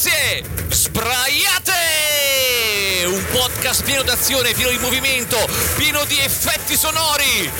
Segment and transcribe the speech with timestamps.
[0.00, 1.74] notizie, sbraiate!
[3.04, 5.36] Un podcast pieno d'azione, pieno di movimento,
[5.76, 7.50] pieno di effetti sonori,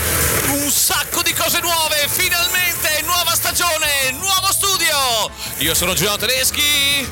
[0.48, 5.31] un sacco di cose nuove, finalmente, nuova stagione, nuovo studio!
[5.58, 7.07] Io sono Giuliano Tedeschi.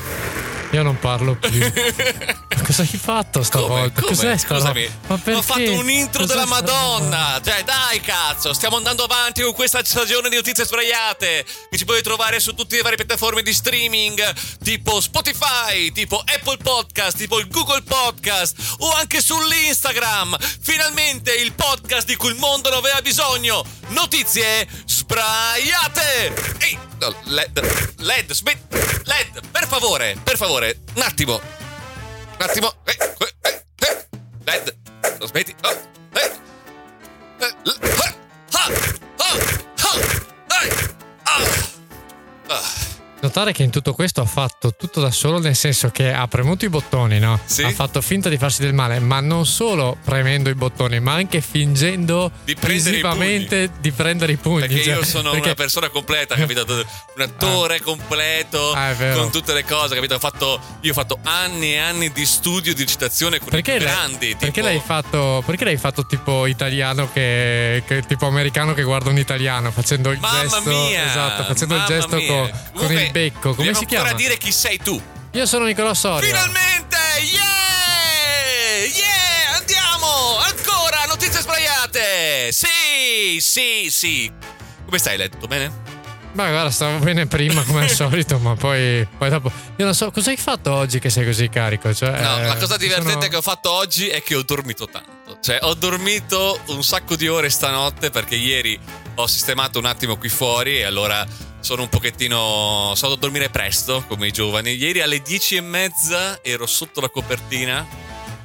[0.71, 1.59] Io non parlo più.
[2.69, 3.99] Cosa hai fatto stavolta?
[3.99, 4.37] Cos'è?
[4.37, 5.39] Scusami, Ma perché?
[5.39, 7.41] ho fatto un intro Cos'è della sta Madonna.
[7.43, 11.43] Cioè, dai, cazzo, stiamo andando avanti con questa stagione di notizie sbraiate.
[11.67, 14.21] Che ci potete trovare su tutte le varie piattaforme di streaming,
[14.63, 20.37] tipo Spotify, tipo Apple Podcast, tipo il Google Podcast, o anche sull'Instagram.
[20.61, 23.65] Finalmente il podcast di cui il mondo non aveva bisogno.
[23.87, 26.33] Notizie sbraiate.
[26.59, 28.77] Ehi, no, LED, LED, smetti.
[29.05, 31.58] LED, per favore, per favore, un attimo.
[32.39, 32.73] Un attimo.
[32.85, 34.07] Eh, eh, eh, eh.
[34.45, 34.73] Led,
[35.19, 35.53] lo smetti.
[35.61, 35.75] Oh,
[36.13, 36.31] eh.
[37.39, 38.09] Eh, eh,
[42.47, 42.88] ah,
[43.21, 43.27] ah, ah, ah.
[43.27, 43.27] Ah.
[43.27, 46.65] Notare che in tutto questo ha fatto tutto da solo, nel senso che ha premuto
[46.65, 47.39] i bottoni, no?
[47.45, 47.63] Sì.
[47.63, 51.41] Ha fatto finta di farsi del male, ma non solo premendo i bottoni, ma anche
[51.41, 54.67] fingendo Di visivamente di prendere i pugni.
[54.67, 56.65] Perché cioè, io sono perché- una persona completa, capito?
[57.15, 59.21] Un attore completo, Ah, è vero.
[59.21, 60.15] con tutte le cose, capito?
[60.15, 63.79] Ho fatto, io ho fatto anni e anni di studio di recitazione con Perché, i
[63.79, 64.35] lei- grandi.
[64.37, 69.09] perché tipo- l'hai fatto perché l'hai fatto tipo italiano che, che- tipo americano che guarda
[69.09, 71.05] un italiano facendo il Mamma gesto mia!
[71.05, 72.27] esatto facendo il mamma gesto mia.
[72.27, 75.01] con, con Comunque, il becco come si chiama ancora dire chi sei tu.
[75.31, 76.97] io sono Nicolò Soria Finalmente!
[77.31, 78.85] Yeah!
[78.95, 79.57] Yeah!
[79.57, 80.37] Andiamo!
[80.37, 82.51] Ancora notizie sbagliate!
[82.51, 84.31] Sì, sì, sì.
[84.85, 85.47] Come stai, letto?
[85.47, 85.87] Bene?
[86.31, 90.11] ma guarda stavo bene prima come al solito ma poi, poi dopo io non so
[90.11, 93.35] cosa hai fatto oggi che sei così carico cioè, No, la cosa divertente sono- che
[93.35, 95.39] ho fatto oggi è che ho dormito tanto.
[95.41, 98.79] Cioè, ho dormito un sacco di ore stanotte perché ieri
[99.15, 101.25] ho sistemato un attimo qui fuori e allora
[101.59, 102.93] sono un pochettino.
[102.95, 104.71] Sono a dormire presto, come i giovani.
[104.75, 107.85] Ieri alle dieci e mezza ero sotto la copertina.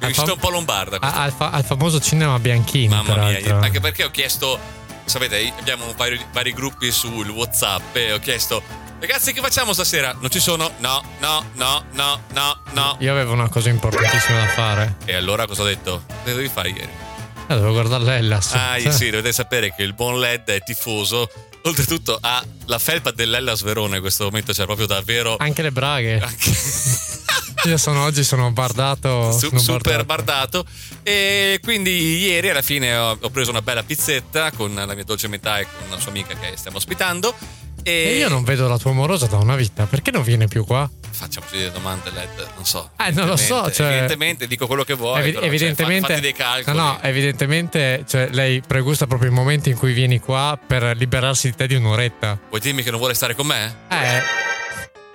[0.01, 0.97] Mi fam- un po' lombarda.
[0.99, 4.59] a- al, fa- al famoso cinema Bianchino Mamma mia, anche perché ho chiesto,
[5.05, 8.61] sapete, abbiamo vari, vari gruppi sul WhatsApp e ho chiesto,
[8.99, 10.13] ragazzi, che facciamo stasera?
[10.19, 10.69] Non ci sono?
[10.79, 12.97] No, no, no, no, no, no.
[12.99, 16.03] io avevo una cosa importantissima da fare E allora cosa ho detto?
[16.23, 16.89] Che dovevi fare ieri?
[17.47, 21.29] eh, dovevo guardare l'Ellas Ah, sì, dovete sapere che il buon LED è tifoso.
[21.65, 25.35] Oltretutto ha la felpa dell'Ellas Verona in questo momento, c'è proprio davvero.
[25.39, 26.51] anche le braghe anche-
[27.65, 30.63] io sono oggi sono bardato Su- sono super bardato.
[30.63, 30.65] bardato.
[31.01, 35.27] E quindi ieri alla fine ho, ho preso una bella pizzetta con la mia dolce
[35.27, 37.33] metà e con una sua amica che stiamo ospitando.
[37.87, 40.65] E, E io non vedo la tua amorosa da una vita, perché non viene più
[40.65, 40.89] qua?
[41.11, 42.89] Facciamoci delle domande, LED, non so.
[42.97, 45.19] Eh, non lo so, Evidentemente- cioè- Evidentemente dico quello che vuoi.
[45.19, 46.75] Evi- però, cioè, evidentemente, fatti dei calcoli.
[46.77, 51.49] No, no, evidentemente cioè, lei pregusta proprio i momenti in cui vieni qua per liberarsi
[51.51, 52.39] di te di un'oretta.
[52.49, 53.75] Vuoi dirmi che non vuole stare con me?
[53.89, 54.21] Eh,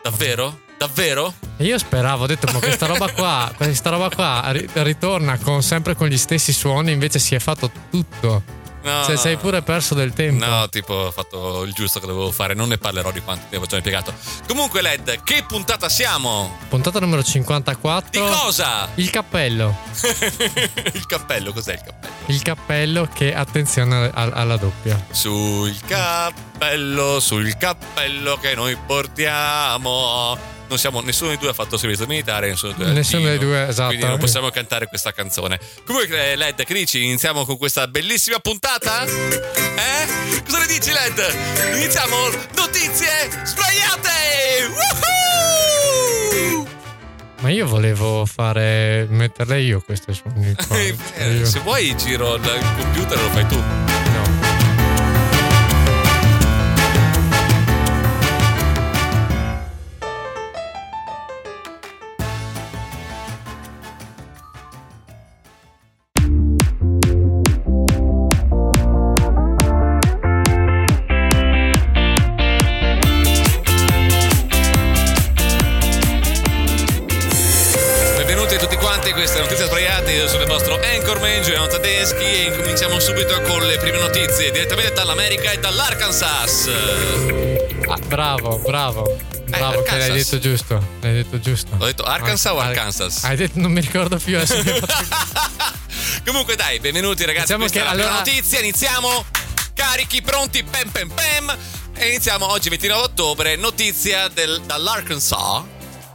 [0.02, 0.60] Davvero?
[0.78, 1.34] Davvero?
[1.58, 5.62] e io speravo, ho detto, ma questa roba qua, questa roba qua ri- ritorna con,
[5.62, 8.42] sempre con gli stessi suoni, invece si è fatto tutto.
[8.82, 9.04] No.
[9.04, 10.44] Cioè, sei pure perso del tempo.
[10.44, 12.54] No, tipo, ho fatto il giusto che dovevo fare.
[12.54, 14.12] Non ne parlerò di quanto tempo ci ho impiegato.
[14.46, 16.56] Comunque, Led, che puntata siamo?
[16.68, 18.10] Puntata numero 54.
[18.10, 18.88] Di cosa?
[18.94, 19.76] Il cappello.
[20.94, 22.14] il cappello, cos'è il cappello?
[22.26, 25.04] Il cappello che, attenzione al- alla doppia.
[25.10, 30.38] Sul cappello, sul cappello che noi portiamo.
[30.70, 33.66] Non siamo, nessuno dei due ha fatto servizio militare, nessuno dei due Nessuno dei due,
[33.66, 33.88] esatto.
[33.88, 35.58] Quindi non possiamo cantare questa canzone.
[35.84, 37.02] Comunque, Led, che dici?
[37.02, 39.04] Iniziamo con questa bellissima puntata?
[39.04, 40.42] Eh?
[40.44, 41.74] Cosa ne dici, Led?
[41.74, 42.16] Iniziamo
[42.54, 43.08] notizie
[43.42, 44.68] sbagliate!
[44.70, 46.68] Woohoo!
[47.40, 49.06] Ma io volevo fare.
[49.10, 50.54] metterle io queste suoni.
[50.54, 50.76] qua.
[51.16, 53.56] Eh, Se vuoi giro il computer lo fai tu.
[53.56, 54.39] no.
[78.60, 80.12] Tutti quanti, queste notizie sbagliate.
[80.12, 84.92] Io sono il vostro Anchorman Giuliano Tedeschi e incominciamo subito con le prime notizie direttamente
[84.92, 86.68] dall'America e dall'Arkansas.
[87.88, 89.18] Ah, bravo, bravo.
[89.46, 90.80] Bravo, che l'hai detto giusto.
[91.00, 91.74] L'hai detto giusto.
[91.78, 93.24] Ho detto Arkansas o Ar- Arkansas?
[93.24, 94.38] Hai detto, non mi ricordo più
[96.24, 99.24] Comunque dai, benvenuti ragazzi, Diciamo questa che è la prima allora- notizia, iniziamo.
[99.74, 101.56] Carichi, pronti, pem pem pem.
[101.96, 105.62] E iniziamo oggi 29 ottobre, notizia del- dall'Arkansas,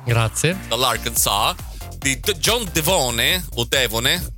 [0.06, 0.58] Grazie.
[0.68, 1.56] dall'Arkansas,
[2.06, 4.34] di John Devone, o Devone,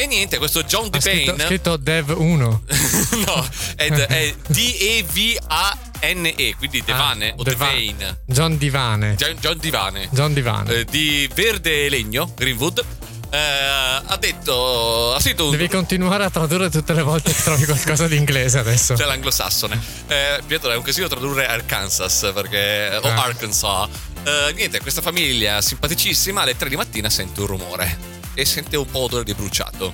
[0.00, 1.44] E niente, questo John Ha scritto, DePayne.
[1.46, 2.62] scritto Dev 1.
[3.26, 8.20] no, è, è D-E-V-A-N-E, quindi Devane Ah, o Deva- Devane.
[8.26, 9.14] John Divane.
[9.16, 10.08] John, John Divane.
[10.12, 10.72] John Divane.
[10.74, 12.84] eh, di Verde Legno, Greenwood.
[13.30, 15.14] Eh, ha detto.
[15.14, 15.50] Ha scritto un.
[15.50, 18.94] Devi continuare a tradurre tutte le volte che trovi qualcosa di inglese adesso.
[18.94, 19.80] C'è l'anglosassone.
[20.08, 23.22] Eh, Pietro è un casino tradurre Arkansas perché, o Ah.
[23.22, 23.88] Arkansas.
[24.24, 27.98] Eh, niente, questa famiglia simpaticissima alle 3 di mattina sente un rumore
[28.34, 29.92] e sente un po' odore di bruciato.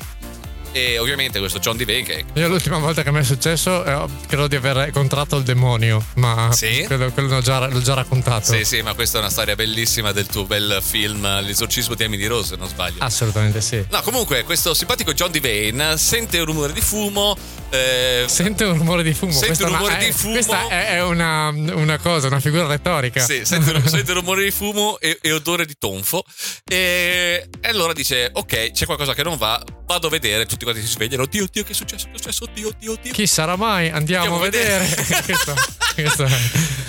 [0.76, 4.48] E ovviamente questo John DeVane che Io l'ultima volta che mi è successo eh, credo
[4.48, 6.82] di aver contratto il demonio, ma Sì?
[6.84, 8.52] credo quello l'ho già, l'ho già raccontato.
[8.52, 12.26] Sì, sì, ma questa è una storia bellissima del tuo bel film L'esorcismo di Emily
[12.26, 12.96] Rose, se non sbaglio.
[13.04, 13.84] Assolutamente sì.
[13.88, 17.36] No, comunque, questo simpatico John DeVane sente un rumore di fumo.
[17.70, 19.30] eh, Sente un rumore di fumo.
[19.32, 20.32] Sente un è una- rumore di è- fumo.
[20.32, 23.20] Questa è, è una, una cosa, una figura retorica.
[23.24, 26.24] Sì, sente, sente rumore di fumo e, e odore di tonfo.
[26.64, 29.62] E, e allora dice: Ok, c'è qualcosa che non va.
[29.86, 30.46] Vado a vedere.
[30.46, 31.22] Tutti quanti si svegliano.
[31.22, 32.06] Oddio, oddio, che è successo?
[32.06, 32.44] Che è successo?
[32.44, 33.12] Oddio, oddio, oddio.
[33.12, 33.90] Chi sarà mai?
[33.90, 34.84] Andiamo, Andiamo a vedere.
[34.84, 35.22] vedere.
[35.24, 35.54] questo,
[35.94, 36.40] questo è-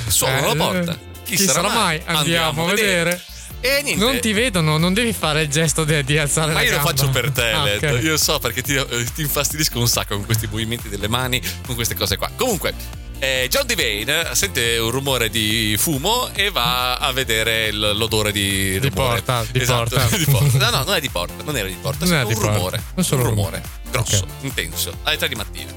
[0.07, 0.99] Suonano eh, la porta.
[1.23, 2.01] Chi, sarà, mai?
[2.05, 3.21] Andiamo, a vedere.
[3.61, 4.03] E niente.
[4.03, 6.79] Non ti vedono, non devi fare il gesto di, di alzare Ma la io lo
[6.81, 7.83] faccio per te, Ah, Led.
[7.83, 8.03] ok.
[8.03, 11.73] Io so perché ti, eh, ti infastidisco un sacco con questi movimenti delle mani, con
[11.73, 12.29] queste cose qua.
[12.35, 12.73] Comunque,
[13.19, 18.79] eh, John DeVane sente un rumore di fumo e va a vedere l- l'odore di,
[18.79, 20.15] Di porta, di Esatto, porta.
[20.17, 20.57] di porta.
[20.69, 22.51] No, no, non è di porta, non era di porta, Non è un di porta.
[22.53, 22.83] rumore.
[22.95, 23.61] Un solo un rumore.
[23.61, 23.83] rumore.
[23.91, 24.29] Grosso, Ok.
[24.41, 25.71] intenso, alle 3 di mattina.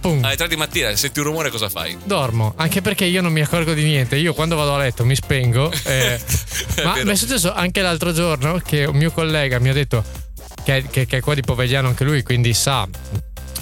[0.00, 1.96] Tu, alle 3 di mattina senti un rumore cosa fai?
[2.04, 4.16] Dormo, anche perché io non mi accorgo di niente.
[4.16, 5.70] Io quando vado a letto mi spengo.
[5.84, 6.20] eh,
[6.84, 7.06] ma vero.
[7.06, 10.02] mi è successo anche l'altro giorno che un mio collega mi ha detto
[10.64, 12.86] che, che- che è qua di Povegliano anche lui, quindi sa.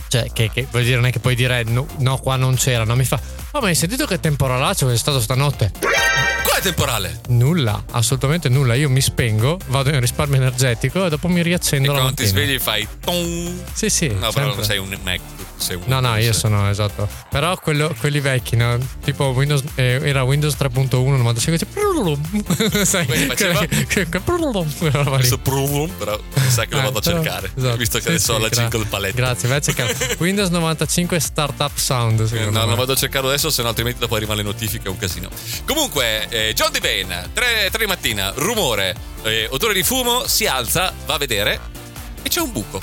[0.09, 2.85] Cioè, che, che vuol dire non è che puoi dire no, no, qua non c'era,
[2.85, 2.97] no?
[2.97, 3.21] Mi fa.
[3.53, 5.73] Oh, ma hai sentito che temporalaccio che è stato stanotte?
[5.81, 7.21] Qual è temporale?
[7.29, 8.75] Nulla, assolutamente nulla.
[8.75, 12.27] Io mi spengo, vado in risparmio energetico e dopo mi E riaccendo la quando ti
[12.27, 12.87] svegli fai...
[13.01, 13.53] Tong.
[13.73, 14.09] Sì, sì.
[14.09, 14.55] No, però sempre.
[14.55, 15.21] non sei un Mac,
[15.57, 17.09] sei un No, no, io sono esatto.
[17.31, 18.79] Però quello- quelli vecchi, no?
[19.03, 21.67] tipo Windows, eh, era Windows 3.1 95.
[22.69, 23.67] Cioè, sai, faceva-.
[25.17, 27.51] Questo però mi sa che lo vado a però- cercare.
[27.57, 27.77] esatto.
[27.77, 29.17] Visto che Sì, adesso ho sì, la gra- jingle palette.
[29.17, 29.97] Grazie, vai a cercare.
[30.19, 32.21] Windows 95 Startup Sound.
[32.33, 32.67] Eh, No, me.
[32.67, 35.29] non vado a cercarlo adesso, se no altrimenti dopo arrivano le notifiche, è un casino.
[35.65, 41.15] Comunque, eh, John DeVane, 3, di mattina, rumore, eh, odore di fumo, si alza, va
[41.15, 41.61] a vedere
[42.23, 42.81] e c'è un buco.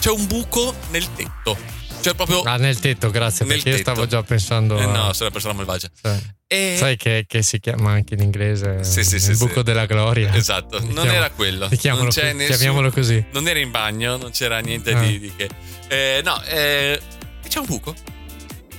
[0.00, 1.56] C'è un buco nel tetto.
[2.00, 2.42] Cioè proprio...
[2.42, 3.90] Ah, nel tetto, grazie, Nel perché io tetto.
[3.90, 4.78] stavo già pensando.
[4.78, 5.88] Eh, no, sono una persona malvagia.
[6.00, 6.76] Sai, E...
[6.78, 9.62] sai che, che si chiama anche in inglese Sì, sì, il sì, buco sì.
[9.64, 10.32] della gloria.
[10.32, 11.66] Esatto, non Chiamo- era quello.
[11.68, 13.24] Chiamiamolo, non nessun- chiamiamolo così.
[13.32, 15.00] Non era in bagno, non c'era niente Ah.
[15.00, 15.48] di, di che.
[15.88, 17.00] Eh, no, eh,
[17.48, 17.92] c'è un buco.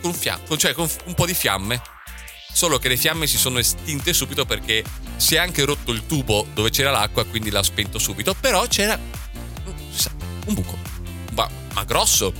[0.02, 1.82] Con, fia- cioè, con un po' di fiamme.
[2.52, 4.84] Solo che le fiamme si sono estinte subito perché
[5.18, 8.34] si è anche rotto il tubo dove c'era l'acqua, quindi l'ha spento subito.
[8.34, 8.98] Però c'era
[10.46, 10.78] un buco.
[11.34, 12.34] Ma, ma grosso.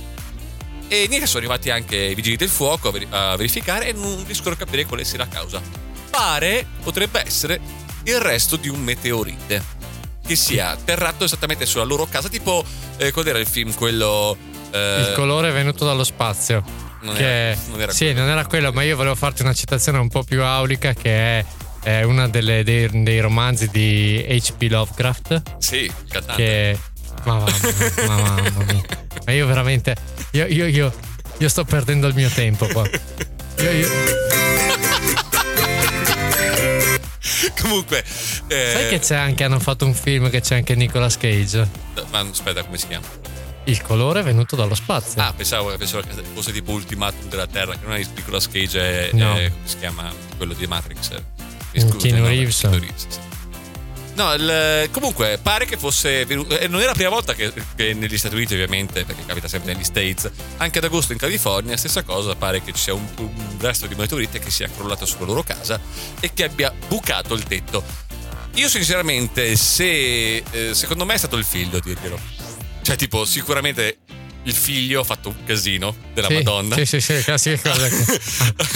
[0.88, 4.24] E niente, sono arrivati anche i vigili del fuoco a, veri- a verificare e non
[4.26, 5.62] riescono a capire quale sia la causa.
[6.10, 7.60] Pare potrebbe essere
[8.04, 9.78] il resto di un meteorite
[10.26, 12.64] che sia atterrato esattamente sulla loro casa, tipo
[12.96, 14.36] eh, qual era il film quello
[14.70, 16.88] eh, Il colore è venuto dallo spazio.
[17.00, 18.20] Non che era, non era sì, quello.
[18.20, 21.44] non era quello, ma io volevo farti una citazione un po' più aulica che è,
[21.82, 24.66] è uno dei, dei romanzi di H.P.
[24.70, 25.42] Lovecraft.
[25.58, 26.42] Sì, cantante.
[26.42, 26.78] Che.
[27.24, 27.50] Ma mamma,
[28.06, 28.82] ma mamma mia.
[29.26, 29.96] Ma io veramente.
[30.32, 30.92] Io, io, io,
[31.38, 32.88] io sto perdendo il mio tempo qua.
[33.58, 33.88] Io, io-
[37.60, 38.02] Comunque,
[38.48, 41.68] eh, sai che c'è anche, hanno fatto un film che c'è anche Nicolas Cage?
[42.10, 43.06] ma aspetta, come si chiama?
[43.70, 45.22] Il colore è venuto dallo spazio.
[45.22, 49.14] Ah, pensavo, pensavo che fosse tipo Ultimatum della Terra, che non è Nicolas Cage, è,
[49.14, 49.36] No.
[49.36, 51.10] è- come si chiama quello di Matrix.
[51.74, 52.58] Scuso, Keanu il Reeves.
[52.60, 53.18] Keanu Reeves, sì.
[54.16, 56.58] No, il- comunque pare che fosse venuto.
[56.58, 59.72] eh, non era la prima volta che, che negli Stati Uniti, ovviamente, perché capita sempre
[59.72, 60.28] negli States.
[60.58, 62.34] Anche ad agosto in California, stessa cosa.
[62.34, 65.80] Pare che ci sia un, un resto di meteorite che sia crollato sulla loro casa
[66.18, 67.82] e che abbia bucato il tetto.
[68.54, 70.42] Io, sinceramente, se.
[70.50, 72.18] eh, secondo me è stato il figlio a dirglielo.
[72.82, 73.98] Cioè, tipo, sicuramente
[74.44, 76.74] il figlio ha fatto un casino della Sì, Madonna.
[76.76, 77.58] Sì, sì, sì, cose.
[77.58, 78.20] che-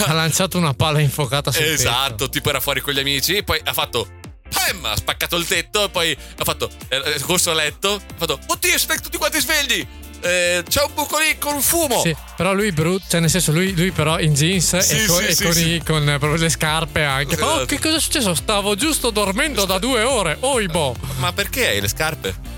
[0.05, 3.73] ha lanciato una palla infuocata sul Esatto, tipo era fuori con gli amici, poi ha
[3.73, 4.07] fatto.
[4.47, 4.85] Pam!
[4.85, 6.69] Ha spaccato il tetto, poi ha fatto.
[6.89, 8.39] eh, È corso a letto, ha fatto.
[8.47, 9.85] Oddio, siete tutti quanti svegli!
[10.21, 11.99] Eh, c'è un buco lì con un fumo!
[12.01, 15.17] Sì, però lui brutto, cioè nel senso lui, lui però in jeans Sì, e, con,
[15.21, 17.33] sì, e sì, con, i- con, proprio le scarpe anche.
[17.35, 17.61] Esatto.
[17.61, 18.33] Oh, che cosa è successo?
[18.35, 20.37] Stavo giusto dormendo da due ore.
[20.41, 20.95] Oh, boh.
[21.17, 22.53] Ma perché hai le scarpe?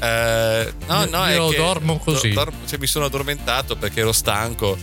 [0.00, 2.30] Eh, no, Io- no, io è che dormo così.
[2.30, 4.76] dor- cioè, mi sono addormentato perché ero stanco.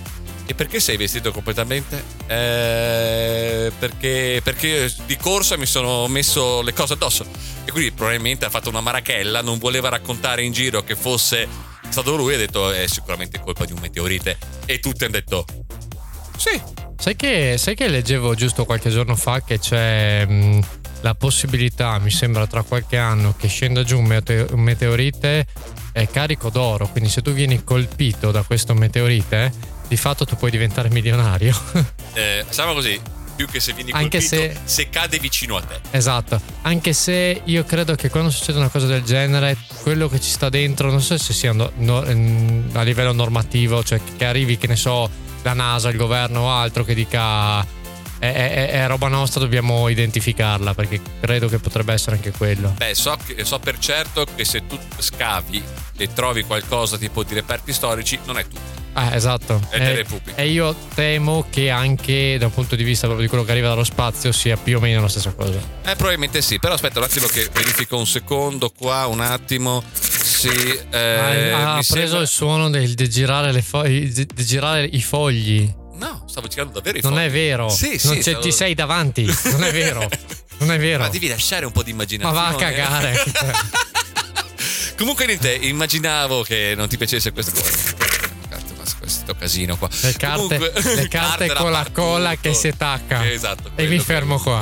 [0.50, 2.02] E perché sei vestito completamente?
[2.26, 7.26] Eh, perché, perché di corsa mi sono messo le cose addosso.
[7.66, 11.48] E quindi probabilmente ha fatto una marachella, non voleva raccontare in giro che fosse
[11.90, 14.38] stato lui, ha detto è sicuramente colpa di un meteorite.
[14.66, 15.46] E tutti hanno detto
[16.38, 16.86] sì.
[17.00, 20.60] Sai che, sai che leggevo giusto qualche giorno fa che c'è mh,
[21.02, 25.46] la possibilità, mi sembra tra qualche anno, che scenda giù un, mete- un meteorite
[25.94, 26.88] eh, carico d'oro.
[26.88, 29.52] Quindi se tu vieni colpito da questo meteorite,
[29.88, 31.56] di fatto tu puoi diventare milionario.
[32.18, 33.00] Eh, siamo così,
[33.36, 35.80] più che se vieni Anche colpito, se- se cade vicino a te.
[35.92, 40.32] Esatto, anche se io credo che quando succede una cosa del genere, quello che ci
[40.32, 44.58] sta dentro, non so se sia no- no- ehm, a livello normativo, cioè che arrivi,
[44.58, 45.08] che ne so,
[45.48, 47.62] la NASA, il governo o altro che dica
[48.20, 52.74] è, è- è roba nostra, dobbiamo identificarla, perché credo che potrebbe essere anche quello.
[52.78, 55.64] Beh, so, che- so per certo che se tu scavi
[55.98, 58.76] e trovi qualcosa tipo di reperti storici, non è tutto.
[58.94, 59.62] Ah, esatto.
[59.70, 60.42] È E- pubbliche.
[60.42, 63.68] E io temo che anche da un punto di vista proprio di quello che arriva
[63.68, 65.60] dallo spazio sia più o meno la stessa cosa.
[65.86, 69.84] Eh, probabilmente sì, però aspetta un attimo che verifico un secondo qua, un attimo.
[70.50, 75.02] Sì, eh, ha ha preso sembra- il suono del di girare, fo- di girare i
[75.02, 75.72] fogli.
[75.96, 77.24] No, stavo girando davvero i Non fogli.
[77.24, 77.70] è vero.
[77.70, 78.08] Sì, sì.
[78.08, 79.26] Non c'è- stavo- ti sei davanti.
[79.52, 80.08] Non è vero.
[80.60, 81.04] Non è vero.
[81.04, 82.40] Ma devi lasciare un po' di Ma immaginazione.
[82.40, 83.24] va a cagare.
[84.98, 87.52] Comunque niente, immaginavo che non ti piacesse questo
[89.00, 89.88] questo casino qua.
[90.02, 92.02] Le carte, Comunque- le carte con la partito.
[92.02, 93.30] colla che si attacca.
[93.30, 93.72] Esatto.
[93.76, 94.60] E mi fermo qua.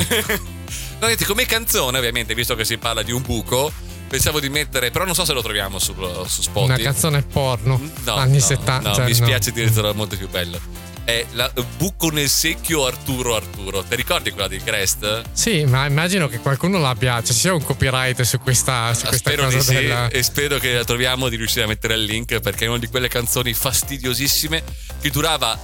[0.99, 3.71] No, niente, come canzone, ovviamente, visto che si parla di un buco,
[4.07, 5.93] pensavo di mettere, però non so se lo troviamo su,
[6.27, 6.73] su Spotify.
[6.73, 7.79] Una canzone porno.
[8.03, 8.89] No, anni no, 70.
[8.89, 9.25] No, cioè, mi no.
[9.25, 10.59] spiace dirtelo, è molto più bello.
[11.03, 13.83] È la buco nel secchio Arturo Arturo.
[13.83, 15.21] Ti ricordi quella di Crest?
[15.33, 17.17] Sì, ma immagino che qualcuno l'abbia.
[17.17, 20.07] Cioè, ci sia un copyright su questa, su questa spero cosa di sì della.
[20.09, 22.87] e spero che la troviamo di riuscire a mettere il link perché è una di
[22.87, 24.63] quelle canzoni fastidiosissime
[24.99, 25.59] che durava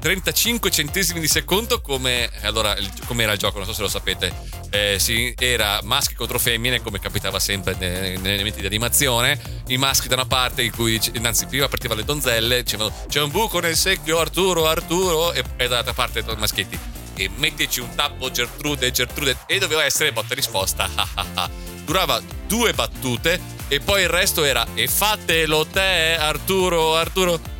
[0.00, 4.32] 35 centesimi di secondo come allora come era il gioco non so se lo sapete
[4.70, 9.38] eh, sì, era maschi contro femmine come capitava sempre ne- negli elementi di animazione.
[9.68, 13.30] I maschi da una parte in cui anzi prima partivano le donzelle dicevano c'è un
[13.30, 16.78] buco nel secchio Arturo Arturo e, e dall'altra parte i maschietti
[17.16, 20.88] e mettici un tappo Gertrude Gertrude e doveva essere botta risposta.
[21.84, 27.56] Durava due battute e poi il resto era e fatelo te Arturo Arturo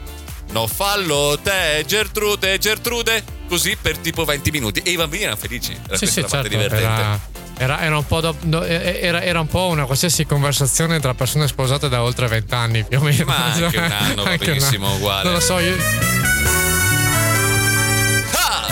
[0.50, 3.37] No, fallo te, Gertrude, Gertrude.
[3.48, 4.80] Così per tipo 20 minuti.
[4.84, 5.72] E i bambini erano felici.
[5.72, 6.48] Era Sì, questa sì, certo.
[6.48, 6.84] divertente.
[6.86, 7.20] Era,
[7.56, 11.88] era, era un po' do- era, era un po' una qualsiasi conversazione tra persone sposate
[11.88, 13.24] da oltre 20 anni, più o meno.
[13.24, 14.96] Ma anche un anno Anche benissimo anno.
[14.96, 15.22] uguale.
[15.24, 15.76] Non lo so, io.
[18.32, 18.66] Ah!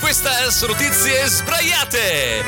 [0.00, 2.44] Queste sono notizie sbraiate.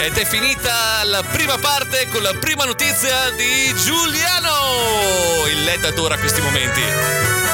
[0.00, 5.46] Ed è finita la prima parte con la prima notizia di Giuliano.
[5.50, 6.80] Il LED adora questi momenti.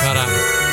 [0.02, 0.63] Guarda.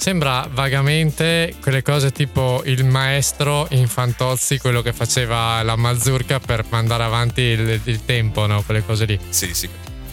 [0.00, 6.64] Sembra vagamente quelle cose tipo il maestro in Fantozzi, quello che faceva la mazurka per
[6.70, 8.62] mandare avanti il, il tempo, no?
[8.62, 9.18] Quelle cose lì.
[9.28, 9.68] Sì, sì.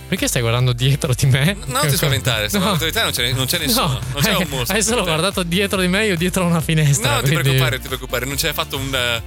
[0.10, 1.56] Perché stai guardando dietro di me?
[1.68, 2.60] Non ti spaventare, No.
[2.60, 2.66] no.
[2.78, 2.78] non
[3.12, 3.88] c'è, non c'è nessuno.
[3.88, 4.76] No, non c'è hai- un mostro.
[4.76, 7.08] Hai solo guardato dietro di me, io dietro una finestra.
[7.08, 8.26] No, non ti quindi- preoccupare, non ti preoccupare.
[8.26, 8.94] Non c'è fatto un.
[8.94, 9.22] eh,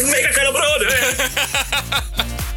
[0.00, 0.86] Un mega calabrone!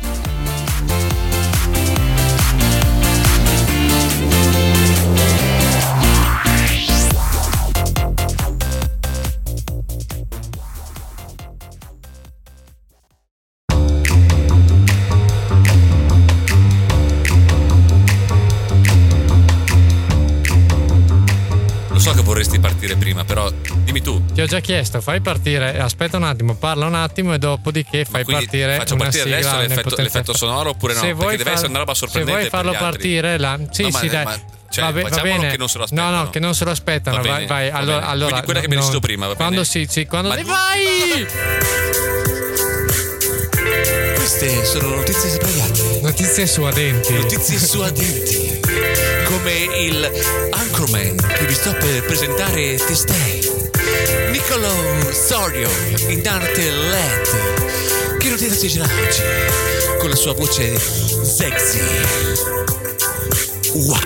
[24.46, 28.46] ho già chiesto, fai partire, aspetta un attimo, parla un attimo e dopodiché fai Quindi
[28.46, 31.00] partire faccio una partire sigla adesso l'effetto, l'effetto sonoro oppure no?
[31.00, 32.42] Se Perché vuoi deve far- essere una roba sorprendente.
[32.44, 33.00] Se vuoi farlo per gli altri.
[33.02, 33.60] partire, la...
[33.72, 34.24] sì, No, ma- sì, dai.
[34.24, 35.50] ma- cioè, Va be- va bene.
[35.52, 36.10] che non se lo aspettano.
[36.12, 37.16] No, no, che non se lo aspettano.
[37.18, 37.70] Va vai, bene, vai.
[37.70, 38.12] va Allora, bene.
[38.12, 39.66] allora, Quindi quella che mi hai no, deciso prima, va Quando bene?
[39.66, 41.28] sì, sì, quando Ma- vai!
[44.16, 46.00] Queste sono notizie sbagliate.
[46.02, 47.14] Notizie suadenti.
[47.14, 48.60] Notizie suadenti.
[49.26, 50.12] Come il
[50.52, 53.55] Anchorman che vi sto per presentare testei.
[54.32, 54.70] Niccolo
[55.12, 55.70] Sorio
[56.08, 58.18] in arte LED.
[58.18, 59.22] Che notizia ci girà oggi?
[60.00, 61.80] Con la sua voce sexy.
[63.74, 64.00] Wow.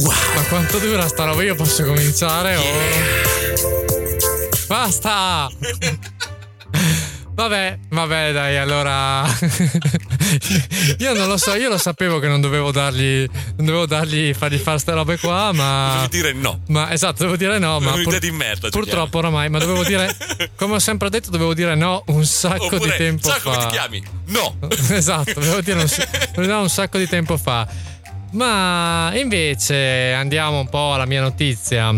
[0.00, 0.14] Wow.
[0.34, 1.42] Ma quanto dura sta roba?
[1.42, 2.62] Io posso cominciare o...
[4.66, 5.48] Basta!
[7.32, 9.24] Vabbè, vabbè, dai, allora.
[10.98, 14.58] io non lo so, io lo sapevo che non dovevo dargli, non dovevo dargli, fargli
[14.58, 16.06] fare ste robe qua, ma...
[16.08, 16.60] Devi dire no.
[16.68, 20.14] Ma esatto, dovevo dire no, ma Un'idea di merda, purtroppo oramai, ma dovevo dire,
[20.56, 23.50] come ho sempre detto, dovevo dire no un sacco Oppure, di tempo sai fa.
[23.50, 24.02] come ti chiami?
[24.26, 24.56] No.
[24.90, 25.80] esatto, dovevo dire
[26.36, 27.66] un, no, un sacco di tempo fa.
[28.32, 31.92] Ma invece andiamo un po' alla mia notizia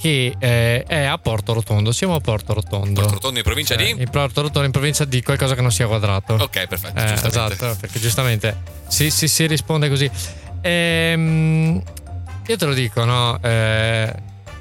[0.00, 1.92] che eh, è a Porto Rotondo.
[1.92, 3.00] Siamo a Porto Rotondo.
[3.02, 4.00] Porto Rotondo in provincia Eh, di?
[4.02, 6.34] In Porto Rotondo in provincia di qualcosa che non sia quadrato.
[6.34, 6.98] Ok, perfetto.
[6.98, 8.56] Eh, esatto, perché giustamente
[8.88, 10.10] si, si- si risponde così.
[10.62, 11.82] Ehm,
[12.46, 13.38] io te lo dico, no?
[13.42, 14.12] Eh,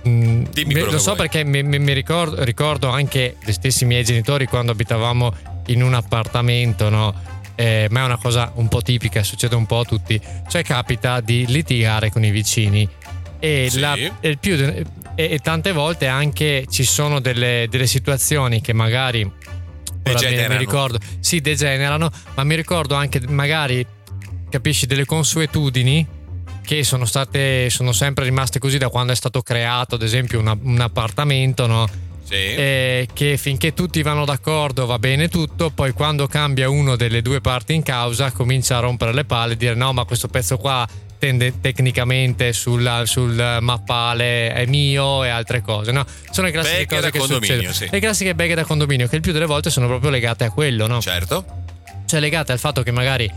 [0.08, 1.28] mm, Dimmi lo so vuoi.
[1.30, 5.34] perché mi, mi- ricordo, ricordo anche gli stessi miei genitori quando abitavamo
[5.68, 7.14] in un appartamento, no?
[7.56, 10.20] Eh, ma è una cosa un po' tipica, succede un po' a tutti.
[10.50, 12.88] Cioè, capita di litigare con i vicini.
[13.40, 13.80] E, Sì.
[13.80, 14.84] la- il più
[15.20, 20.14] e, e tante volte anche ci sono delle, delle situazioni che magari mi,
[20.48, 23.86] mi ricordo si degenerano, ma mi ricordo anche magari
[24.50, 26.08] capisci delle consuetudini
[26.64, 30.58] che sono state sono sempre rimaste così da quando è stato creato, ad esempio, una-
[30.58, 31.88] un appartamento, no?
[32.24, 32.36] Sì.
[32.36, 37.42] Eh, che finché tutti vanno d'accordo va bene tutto, poi quando cambia uno delle due
[37.42, 40.88] parti in causa comincia a rompere le palle e dire no, ma questo pezzo qua
[41.20, 46.06] tende tecnicamente sulla- sul mappale è mio e altre cose, no?
[46.32, 47.74] Sono le classiche Beghe cose da che condominio, succedono.
[47.74, 47.88] sì.
[47.92, 50.88] Le classiche beghe da condominio che il più delle volte sono proprio legate a quello,
[50.88, 51.02] no?
[51.02, 51.46] Certo.
[52.06, 53.32] cioè legate al fatto che magari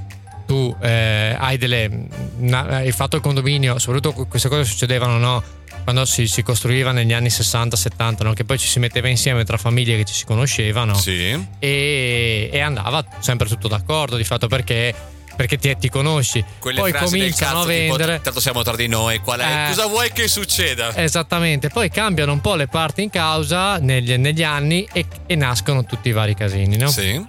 [0.47, 2.07] tu eh, hai delle
[2.39, 5.43] na- il fatto del condominio soprattutto queste cose succedevano no
[5.85, 8.33] quando si, si costruiva negli anni 60-70 no?
[8.33, 11.47] che poi ci si metteva insieme tra famiglie che ci si conoscevano Sì.
[11.59, 14.95] e, e andava sempre tutto d'accordo di fatto perché
[15.37, 19.19] perché ti, ti conosci Quelle poi cominciano a tipo, vendere tanto siamo tra di noi,
[19.19, 19.65] qual è?
[19.65, 19.69] Eh.
[19.69, 20.95] Cosa vuoi che succeda?
[20.97, 25.85] Esattamente, poi cambiano un po' le parti in causa negli, negli anni e, e nascono
[25.85, 26.89] tutti i vari casini, no?
[26.89, 27.25] Sì.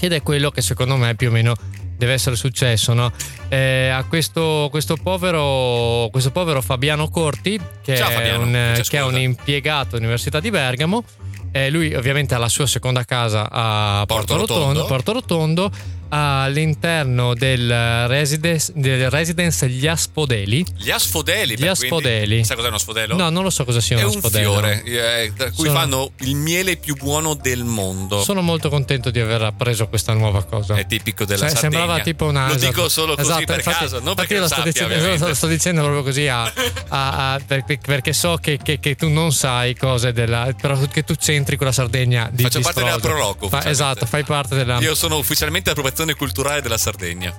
[0.00, 1.54] ed è quello che secondo me più o meno
[1.96, 3.10] deve essere successo no?
[3.48, 8.82] Eh, a questo, questo, povero, questo povero Fabiano Corti che, Ciao, è, Fabiano, un, che
[8.84, 11.02] ci che è un impiegato all'Università di Bergamo
[11.50, 14.64] Eh, lui ovviamente ha la sua seconda casa a Porto Porto, Rotondo.
[14.64, 15.70] Rotondo, Porto Rotondo
[16.08, 21.54] all'interno del residence, del residence Gli Aspodeli Gli asfodeli.
[21.56, 23.16] Gli beh, quindi- Sai cos'è uno sfodelo?
[23.16, 25.78] no non lo so cosa sia È uno un spodelo fiore eh, da cui Sono-
[25.78, 28.22] fanno il miele più buono del mondo.
[28.22, 31.78] sono molto contento di aver appreso questa nuova cosa È tipico della Se- Sardegna.
[31.78, 32.46] sembrava tipo una.
[32.48, 32.66] Lo esatto.
[32.72, 35.34] dico solo così Esatto, per infatti- caso, non perché lo lo sto sappia, dicendo, lo
[35.34, 36.42] sto dicendo proprio così a,
[36.88, 40.54] a- a- perché, perché so che, che- che tu non sai cose della.
[40.60, 42.98] però che tu c'entri con la Sardegna di Faccio di parte della.
[42.98, 44.78] Proloco, Fa- esatto, fai parte della.
[44.78, 47.34] Io sono ufficialmente appropriazione culturale della Sardegna.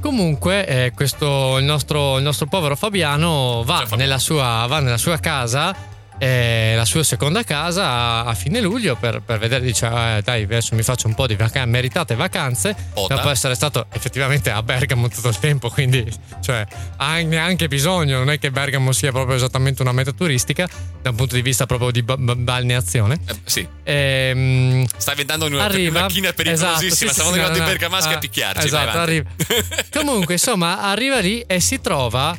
[0.00, 4.02] Comunque, eh, questo, il, nostro, il nostro povero Fabiano va, Ciao, Fabiano.
[4.02, 5.74] nella, sua, va nella sua casa.
[6.20, 10.42] Eh, la sua seconda casa a, a fine luglio per, per vedere dice eh, dai
[10.42, 13.14] adesso mi faccio un po' di vacanze meritate vacanze Ota.
[13.14, 16.06] dopo essere stato effettivamente a Bergamo tutto il tempo quindi
[16.42, 20.68] cioè ha neanche bisogno non è che Bergamo sia proprio esattamente una meta turistica
[21.00, 25.46] da un punto di vista proprio di ba- ba- balneazione Eh, sì, Ehm, stai diventando
[25.46, 26.86] una arriva macchina pericolosissima.
[26.86, 28.66] Esatto, sì, Stavano sì, arrivando no, i no, bergamaschi ah, a picchiarci.
[28.66, 29.30] esatto, arriva.
[29.92, 32.36] comunque insomma arriva lì e si trova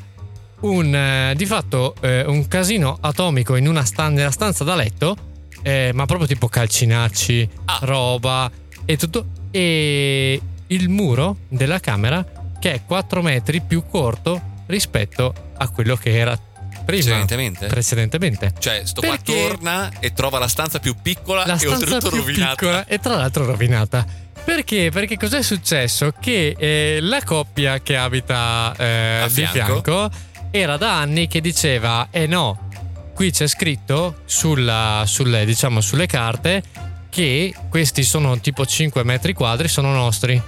[0.62, 5.16] un eh, di fatto eh, un casino atomico in una stan- nella stanza da letto
[5.64, 7.80] eh, ma proprio tipo calcinacci Ah.
[7.82, 8.50] roba
[8.86, 12.26] e tutto e il muro della camera
[12.60, 17.68] che è 4 metri più corto rispetto a quello che era prima Precedentemente?
[17.68, 21.76] precedentemente Cioè, sto qua Perché- torna e trova la stanza più piccola la e stanza
[21.76, 22.56] oltretutto più rovinata.
[22.56, 24.06] piccola e tra l'altro rovinata.
[24.44, 24.90] Perché?
[24.92, 26.14] Perché cos'è successo?
[26.20, 30.10] Che eh, la coppia che abita eh, A di fianco?
[30.52, 32.70] Era da anni che diceva: Eh no,
[33.14, 36.64] qui c'è scritto sulla- sulle, diciamo, sulle carte
[37.10, 40.42] che questi sono tipo 5 metri quadri, sono nostri.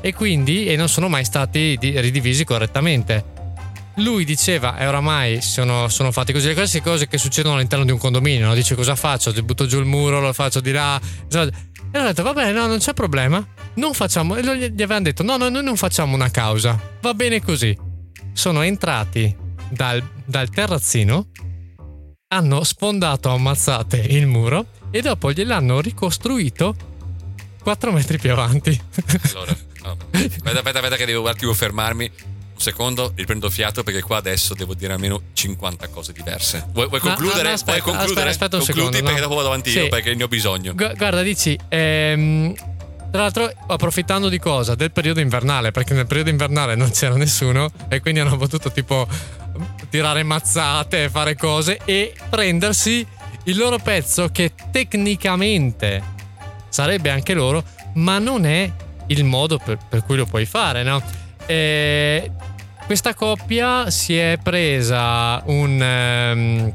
[0.00, 3.24] E quindi e non sono mai stati di- ridivisi correttamente.
[3.96, 7.92] Lui diceva, e oramai sono, sono fatti così le classiche cose che succedono all'interno di
[7.92, 8.46] un condominio.
[8.46, 8.54] No?
[8.54, 9.32] Dice cosa faccio?
[9.42, 10.98] Butto giù il muro, lo faccio di là.
[11.30, 11.38] E
[11.98, 13.46] hanno detto, va bene, no, non c'è problema.
[13.74, 14.34] Non facciamo.
[14.36, 16.80] E gli avevano detto, no, no, noi non facciamo una causa.
[17.02, 17.76] Va bene così.
[18.32, 19.36] Sono entrati
[19.72, 21.26] dal, dal terrazzino,
[22.28, 26.74] hanno sfondato a ammazzate il muro e dopo gliel'hanno ricostruito
[27.62, 28.78] 4 metri più avanti.
[29.34, 29.96] Allora, no.
[30.12, 32.10] aspetta, aspetta, aspetta, che devo un attimo fermarmi.
[32.54, 36.64] Un secondo, riprendo fiato perché qua adesso devo dire almeno 50 cose diverse.
[36.72, 37.48] Vuoi, vuoi concludere?
[37.48, 38.28] no, aspetta, vuoi concludere?
[38.30, 39.26] aspetta, aspetta un Concludi secondo, perché no.
[39.26, 39.88] dopo vado avanti io Sì.
[39.88, 40.74] perché ne ho bisogno.
[40.74, 42.54] Gu- Guarda, dici, ehm,
[43.12, 44.74] tra l'altro approfittando di cosa?
[44.74, 49.06] Del periodo invernale, perché nel periodo invernale non c'era nessuno e quindi hanno potuto tipo
[49.90, 53.06] tirare mazzate, fare cose e prendersi
[53.44, 56.02] il loro pezzo che tecnicamente
[56.70, 57.62] sarebbe anche loro,
[57.96, 58.72] ma non è
[59.08, 61.02] il modo per, per cui lo puoi fare, no?
[61.44, 62.30] E
[62.86, 65.78] questa coppia si è presa un.
[65.80, 66.72] è,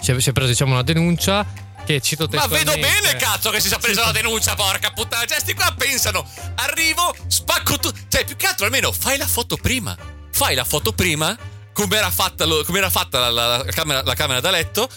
[0.00, 1.46] si è presa, diciamo, una denuncia
[1.94, 3.00] che cito Ma vedo testualmente.
[3.02, 5.24] bene, cazzo, che si sia presa la denuncia, porca puttana.
[5.24, 7.90] Cioè, sti qua pensano, arrivo, spacco tu.
[8.08, 9.96] Cioè, più che altro, almeno fai la foto prima.
[10.32, 11.36] Fai la foto prima,
[11.72, 12.46] come era fatta,
[12.90, 14.88] fatta la, la- camera, la camera da letto.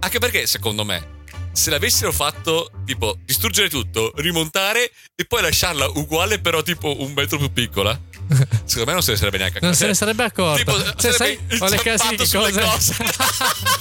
[0.00, 1.12] Anche perché, secondo me,
[1.52, 7.38] se l'avessero fatto, tipo, distruggere tutto, rimontare e poi lasciarla uguale, però tipo un metro
[7.38, 7.98] più piccola.
[8.64, 9.84] Secondo me non se ne sarebbe neanche Non accorto.
[9.84, 10.56] se ne sarebbe accorto.
[10.64, 12.94] Tipo, Cioè, sai, ho le classiche sulle cose.
[12.96, 13.04] cose.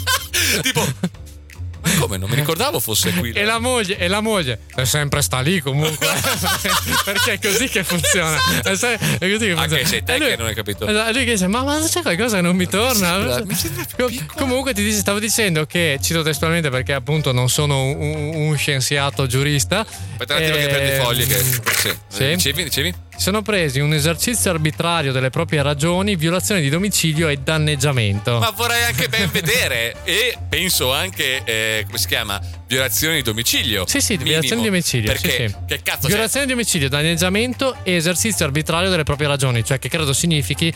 [0.61, 0.85] tipo,
[1.83, 2.17] ma come?
[2.17, 3.31] Non mi ricordavo fosse qui.
[3.31, 6.07] E la moglie, e la moglie è sempre sta lì comunque.
[7.05, 8.37] Perché è così che funziona.
[8.73, 9.61] Se- è così che funziona.
[9.61, 10.87] Anche sei te E lui- che non hai capito.
[10.87, 13.13] Esatto, lui che dice: Ma, ma c'è qualcosa che non mi torna?
[13.13, 14.39] sembra- mi sembra Com- piccola.
[14.41, 19.79] comunque ti stavo dicendo che cito testualmente perché appunto non sono un, un- scienziato giurista.
[19.81, 21.25] Aspetta un attimo che prendi Ehm, foglie.
[21.25, 21.37] Che...
[21.43, 21.95] Sì.
[22.07, 22.25] sì.
[22.35, 22.93] Dicevi, dicevi?
[23.15, 28.39] Sono presi un esercizio arbitrario delle proprie ragioni, violazione di domicilio e danneggiamento.
[28.39, 29.95] Ma vorrei anche ben vedere.
[30.03, 32.41] E penso anche, eh, come si chiama?
[32.67, 33.85] Violazione di domicilio.
[33.87, 34.29] Sì, sì, Minimo.
[34.29, 35.11] violazione di domicilio.
[35.11, 35.29] Perché?
[35.29, 35.55] sì, sì.
[35.67, 36.07] Che cazzo c'è?
[36.07, 40.73] Violazione di domicilio, danneggiamento e esercizio arbitrario delle proprie ragioni, cioè che credo significhi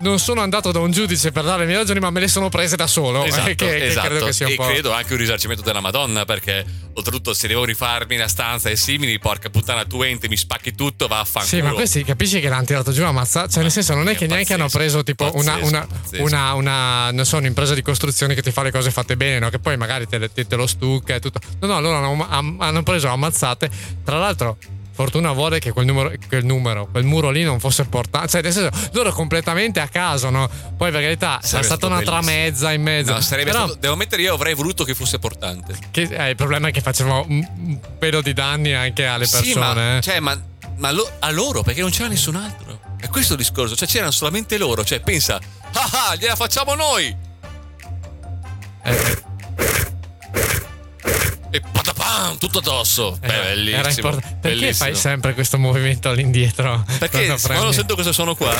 [0.00, 2.48] non sono andato da un giudice per dare le mie ragioni, ma me le sono
[2.48, 3.24] prese da solo.
[3.30, 4.08] Esatto, eh, che, che esatto.
[4.08, 7.64] credo che sia un e credo anche un risarcimento della Madonna perché oltretutto se devo
[7.64, 11.46] rifarmi la stanza e simili porca puttana tu entri mi spacchi tutto va a fanculo
[11.46, 13.46] Sì, ma questi capisci che l'hanno tirato giù a mazza.
[13.46, 16.22] Cioè, nel senso, non è È che neanche hanno preso tipo una, pazzesco, una, pazzesco.
[16.24, 19.48] una, una- non so, un'impresa di costruzione che ti fa le cose fatte bene, no?
[19.50, 21.38] Che poi magari te, te- te lo stucca e tutto.
[21.60, 23.70] No, no, loro hanno, hanno preso ammazzate.
[24.04, 24.56] Tra l'altro.
[25.00, 28.28] Fortuna vuole che quel numero, quel numero, quel muro lì non fosse portato.
[28.28, 30.46] Cioè, nel senso, loro completamente a caso, no?
[30.76, 32.20] Poi, per carità, è Sarebbe stata stato una bellissimo.
[32.20, 33.12] tramezza in mezzo.
[33.14, 36.36] No, sarebbe Però, stato, devo mettere io avrei voluto che fosse portante che- eh, il
[36.36, 39.52] problema è che faceva un, un pelo di danni anche alle persone.
[39.52, 40.00] Sì, ma, eh.
[40.02, 40.38] cioè, ma,
[40.76, 42.78] ma lo- a loro perché non c'era nessun altro.
[43.00, 44.84] È questo il discorso, cioè c'erano solamente loro.
[44.84, 45.36] Cioè, pensa,
[45.72, 47.16] ah ah, gliela facciamo noi!
[48.84, 49.28] Eh,
[51.52, 51.60] E
[52.10, 53.18] patapam, tutto addosso.
[53.20, 53.86] Era- bellissimo.
[53.88, 54.38] importante.
[54.40, 54.74] Perché bellissimo.
[54.90, 56.84] fai sempre questo movimento all'indietro?
[56.98, 58.54] Perché quando quando sento cosa sono qua,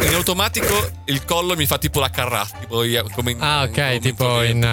[0.00, 2.58] in automatico il collo mi fa tipo la carraffa.
[2.58, 4.62] Tipo come in, Ah, ok, come tipo in.
[4.62, 4.66] uh,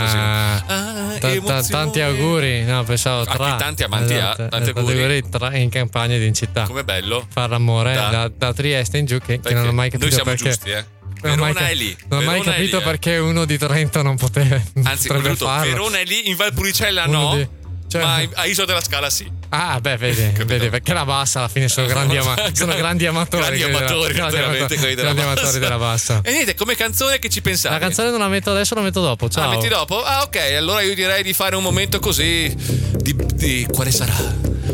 [0.71, 1.67] Ah, emozione.
[1.69, 2.63] tanti auguri.
[2.63, 3.51] No, pensavo Ah, tra.
[3.51, 5.29] che tanti amanti ha, Esatto, tanti esatto, auguri.
[5.29, 6.63] tra- in campagna ed in città.
[6.63, 7.25] Com'è bello.
[7.31, 10.13] Far l'amore Da- da, da Trieste in giù, che, che non ho mai capito Noi
[10.13, 10.49] siamo perché.
[10.49, 10.85] giusti, eh.
[11.23, 11.97] non ho cap- è lì.
[12.09, 12.85] Non ho mai capito lì, eh.
[12.85, 14.61] perché uno di Trento non poteva.
[14.83, 15.71] Anzi, oltretutto, farlo.
[15.71, 17.35] Verona è lì, in Valpolicella Uno no.
[17.35, 17.47] di-
[17.87, 19.29] cioè- Ma a Isola della Scala sì.
[19.49, 23.41] Ah, beh, vedi, vedi, perché la bassa alla fine sono grandi, ama- sono grandi amatori.
[23.43, 25.41] Grandi della- amatori, grandi veramente, amatori- quelli della grandi bassa.
[25.41, 26.21] amatori della bassa.
[26.23, 27.73] E niente, come canzone che ci pensavi?
[27.75, 29.29] La canzone non la metto adesso, la metto dopo.
[29.29, 29.49] Ciao.
[29.51, 30.03] Ah, metti dopo?
[30.03, 30.35] Ah, ok.
[30.57, 32.53] Allora io direi di fare un momento così.
[32.97, 34.15] Di, di- quale sarà?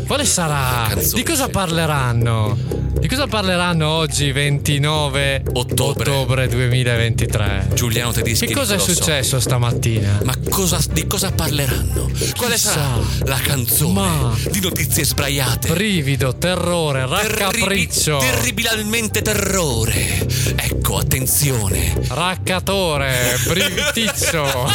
[0.06, 0.92] Quale sarà?
[0.94, 2.83] Di cosa parleranno?
[3.04, 6.48] Di cosa parleranno oggi 29 Ottobre.
[6.48, 7.68] 2023?
[7.74, 8.46] Giuliano Tedeschi.
[8.46, 10.20] Che cosa è successo stamattina?
[10.24, 12.10] Ma cosa, di cosa parleranno?
[12.34, 12.70] Quale Chissà.
[12.70, 15.68] sarà la canzone Ma- di notizie sbraiate?
[15.74, 20.26] Brivido, terrore, raccapriccio, Terribi- terribilmente terrore.
[20.56, 21.92] Ecco, attenzione.
[22.08, 24.72] raccatore, briviticcio.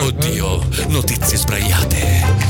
[0.00, 2.45] Oddio, notizie sbraiate.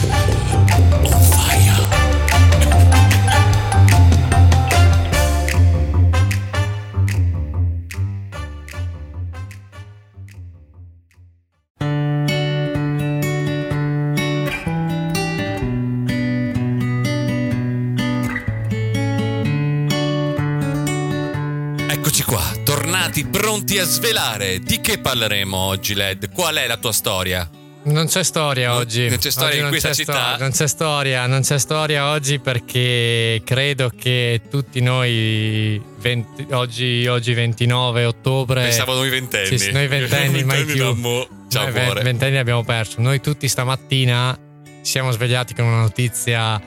[23.17, 24.59] Tornati pronti a svelare.
[24.59, 26.31] Di che parleremo oggi, Led?
[26.33, 27.49] Qual è la tua storia?
[27.85, 29.09] Non c'è storia oggi.
[29.09, 30.13] non c'è storia Oggi in questa città?
[30.13, 37.07] storia, non c'è storia, non c'è storia oggi perché credo che tutti noi 20 oggi,
[37.07, 39.57] oggi 29 ottobre Pensavo noi ventenni.
[39.57, 40.79] Sì, noi ventenni, mai più.
[40.79, 41.29] da mo'.
[41.49, 42.03] Ciao, noi amore.
[42.03, 43.01] ventenni abbiamo perso.
[43.01, 44.37] Noi tutti stamattina
[44.83, 46.61] siamo svegliati con una notizia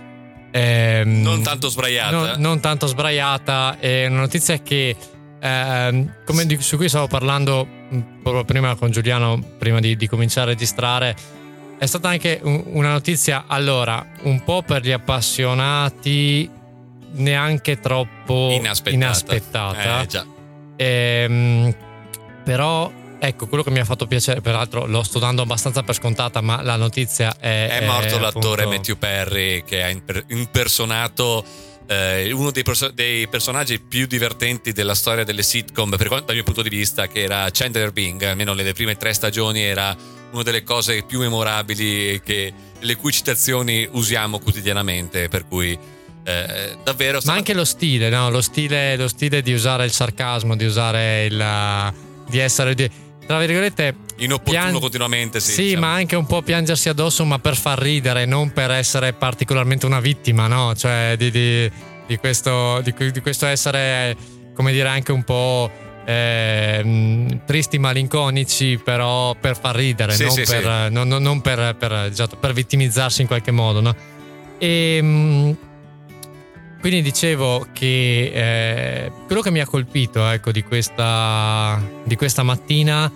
[0.51, 2.11] ehm, Non tanto sbraiata.
[2.15, 4.95] non, non tanto sbraiata, è una notizia che
[5.39, 7.67] ehm, come di- su cui stavo parlando
[8.21, 11.15] proprio prima con Giuliano, prima di, di cominciare a registrare,
[11.77, 16.49] è stata anche un- una notizia, allora, un po' per gli appassionati,
[17.13, 18.95] neanche troppo Inaspettata.
[18.95, 20.01] inaspettata.
[20.01, 20.25] Eh, già.
[20.75, 21.75] Ehm,
[22.43, 26.39] però ecco quello che mi ha fatto piacere peraltro lo sto dando abbastanza per scontata
[26.39, 31.43] ma la notizia è È morto l'attore appunto- Matthew Perry che ha imper- impersonato
[31.89, 36.35] eh, uno dei, perso- dei personaggi più divertenti della storia delle sitcom, per quanto dal
[36.35, 39.97] mio punto di vista, che era Chandler Bing, almeno nelle prime tre stagioni era
[40.31, 45.77] una delle cose più memorabili che, le cui citazioni usiamo quotidianamente, per cui
[46.23, 47.19] eh, davvero...
[47.23, 48.29] Ma anche lo stile, no?
[48.29, 51.93] Lo stile, lo stile di usare il sarcasmo, di usare il...
[52.29, 52.75] di essere...
[52.75, 52.89] Di,
[53.29, 53.95] tra virgolette...
[54.17, 55.51] Inopportuno pian- continuamente, sì.
[55.51, 55.85] Sì, diciamo.
[55.85, 59.99] ma anche un po' piangersi addosso, ma per far ridere, non per essere particolarmente una
[59.99, 60.73] vittima, no?
[60.75, 61.71] Cioè, di, di-
[62.07, 64.17] di questo, di, que- di questo essere,
[64.55, 65.69] come dire, anche un po'.
[66.05, 71.75] eh, mh, tristi malinconici però per far ridere Sì, non, sì, per, non- non- per,
[71.77, 73.95] per, esatto, per vittimizzarsi in qualche modo no?
[74.57, 75.57] e mh,
[76.79, 83.11] quindi dicevo che eh, quello che mi ha colpito ecco, di, questa, di questa mattina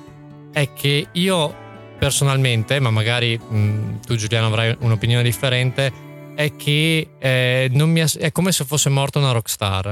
[0.52, 1.56] è che io
[1.97, 5.91] personalmente, ma magari mh, tu Giuliano avrai un'opinione differente,
[6.36, 9.88] è che eh, non mi è come se fosse morta una rockstar.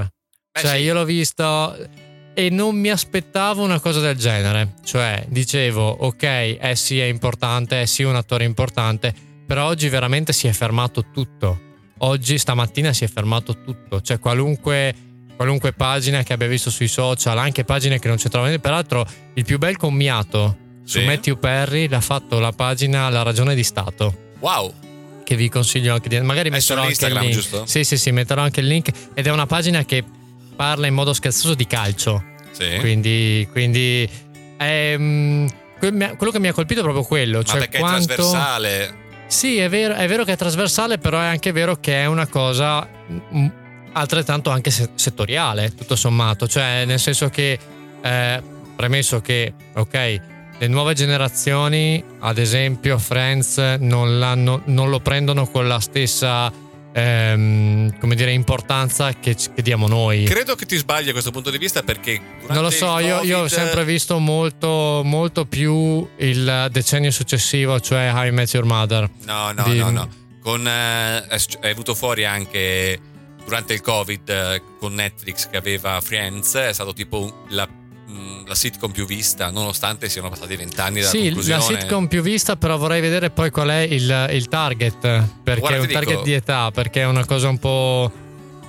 [0.52, 0.82] Eh cioè sì.
[0.82, 1.90] io l'ho visto
[2.34, 4.74] e non mi aspettavo una cosa del genere.
[4.84, 9.14] Cioè dicevo, ok, eh sì è importante, eh sì è un attore importante,
[9.48, 11.70] però oggi veramente si è fermato tutto.
[12.04, 14.94] Oggi stamattina si è fermato tutto, cioè qualunque,
[15.36, 18.68] qualunque pagina che abbia visto sui social, anche pagine che non c'entravano niente.
[18.68, 21.06] Peraltro il più bel commiato su Sì.
[21.06, 24.74] Matthew Perry l'ha fatto la pagina La ragione di Stato Wow,
[25.24, 27.34] che vi consiglio anche di magari È su metterò anche il link.
[27.36, 27.66] giusto?
[27.68, 30.04] Sì, sì, sì, metterò anche il link ed è una pagina che
[30.56, 32.24] parla in modo scherzoso di calcio.
[32.52, 32.78] sì.
[32.80, 34.10] Quindi, quindi
[34.58, 38.96] ehm, quello che mi ha colpito è proprio quello, ma cioè perché quanto è trasversale?
[39.32, 42.28] Sì, è vero, è vero che è trasversale, però è anche vero che è una
[42.28, 42.86] cosa
[43.34, 43.48] mm,
[43.94, 47.58] altrettanto anche se- settoriale, tutto sommato, cioè nel senso che
[48.02, 48.44] eh,
[48.76, 50.22] premesso che ok,
[50.58, 56.52] le nuove generazioni, ad esempio Friends, non, non lo prendono con la stessa
[56.94, 60.24] ehm, come dire, importanza che, che diamo noi.
[60.26, 63.40] Credo che ti sbagli a questo punto di vista perché Non lo so, io, io
[63.40, 69.10] ho sempre visto molto, molto più il decennio successivo, cioè How I Met Your Mother.
[69.26, 70.10] No, no, di- no, no.
[70.42, 73.00] Con, eh, è, venuto fuori anche
[73.46, 77.68] durante il Covid eh, con Netflix che aveva Friends, è stato tipo la,
[78.52, 81.60] la sitcom più vista, nonostante siano passati vent'anni dalla Sì, conclusione.
[81.74, 84.98] la sitcom più vista, però vorrei vedere poi qual è il, il target.
[85.00, 88.12] Perché Guarda, è un target dico- di età, perché è una cosa un po'.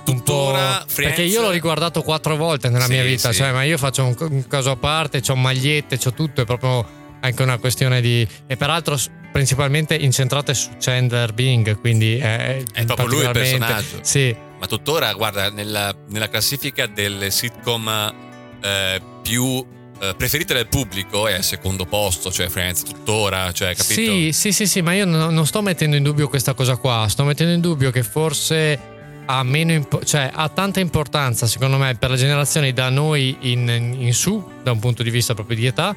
[0.05, 3.37] Tuttora, Friends- perché io l'ho riguardato quattro volte nella Sì, mia vita, sì.
[3.37, 6.85] cioè, ma io faccio un, un caso a parte, ho magliette, ho tutto, è proprio
[7.21, 8.25] anche una questione di.
[8.47, 8.97] E peraltro
[9.31, 13.99] principalmente incentrate su Chandler Bing, quindi è, È proprio lui il personaggio.
[14.01, 18.31] Sì, Ma tuttora, guarda, nella, nella classifica delle sitcom
[18.63, 19.65] eh, più
[19.99, 23.93] eh, preferite del pubblico è al secondo posto, cioè Friends tuttora, cioè, capito?
[23.93, 27.05] Sì, sì, sì, sì, ma io non, non sto mettendo in dubbio questa cosa qua,
[27.09, 28.91] sto mettendo in dubbio che forse
[29.25, 33.95] ha meno impo- cioè ha tanta importanza secondo me per le generazioni da noi in,
[33.97, 35.95] in su, da un punto di vista proprio di età,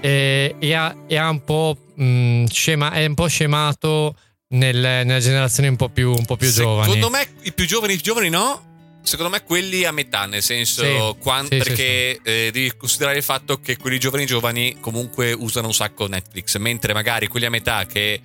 [0.00, 4.14] e, e ha, e ha un po' mh, scema, è un po' scemato
[4.48, 6.92] nelle generazioni un po' più, un po' più giovani.
[6.92, 8.67] Secondo me i più giovani, i più giovani no.
[9.08, 13.16] Secondo me quelli a metà, nel senso, Sì, quan- sì, sì, perché eh, devi considerare
[13.16, 17.50] il fatto che quelli giovani giovani comunque usano un sacco Netflix, mentre magari quelli a
[17.50, 18.20] metà che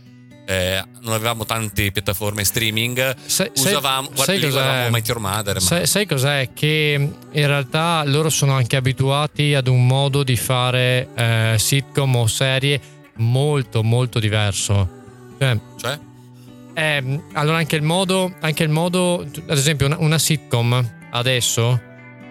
[0.45, 4.51] eh, non avevamo tante piattaforme streaming, Sai- sai- usavamo, guarda, sai cos'è?
[4.51, 6.49] guardavamo Mighty Your Mother, ma Sai, sai cos'è?
[6.53, 12.27] Che in realtà loro sono anche abituati ad un modo di fare eh, sitcom o
[12.27, 12.81] serie
[13.15, 15.01] molto molto diverso.
[15.39, 15.99] Cioè, cioè?
[16.73, 21.81] Ehm, allora anche il modo, anche il modo, ad esempio una, una sitcom adesso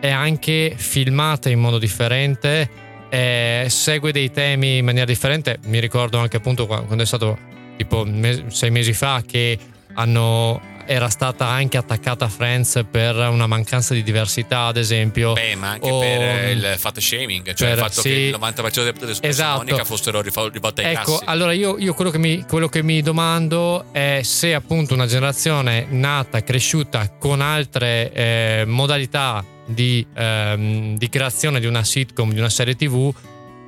[0.01, 2.69] è anche filmata in modo differente,
[3.09, 5.59] eh, segue dei temi in maniera differente.
[5.67, 7.39] Mi ricordo anche appunto qua- quando è stato
[7.77, 8.07] tipo
[8.49, 9.59] sei mesi fa che
[9.95, 15.33] hanno era stata anche attaccata a Friends per una mancanza di diversità, ad esempio.
[15.33, 18.09] Beh, ma anche o- per il fat shaming, cioè per- il fatto sì.
[18.09, 19.57] che il 90% delle persone Esatto.
[19.59, 21.25] Monica fossero rivolte ai Ecco, cassi.
[21.27, 25.87] allora io, io quello, che mi, quello che mi domando è se appunto una generazione
[25.89, 32.51] nata, cresciuta con altre eh, modalità di, ehm, di creazione di una sitcom, di una
[32.51, 33.13] serie tv,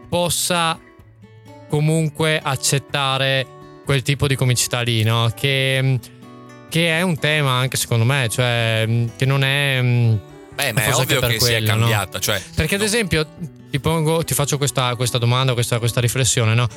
[0.08, 0.78] possa
[1.68, 3.46] comunque accettare
[3.84, 5.30] quel tipo di comicità lì, no?
[5.34, 5.98] Che,
[6.68, 9.80] che è un tema anche secondo me, cioè che non è...
[10.54, 11.78] Beh, ma è ovvio anche che per sia quello, no?
[11.80, 13.26] cambiata, cioè Perché ad no, esempio
[13.70, 16.68] ti, pongo, ti faccio questa, questa domanda, questa, questa riflessione, no?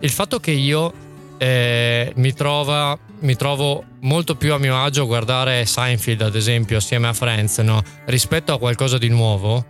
[0.00, 0.92] Il fatto che io
[1.38, 6.78] eh, mi, trova, mi trovo molto più a mio agio a guardare Seinfeld, ad esempio,
[6.78, 7.82] assieme a Friends, no?
[8.06, 9.64] rispetto a qualcosa di nuovo,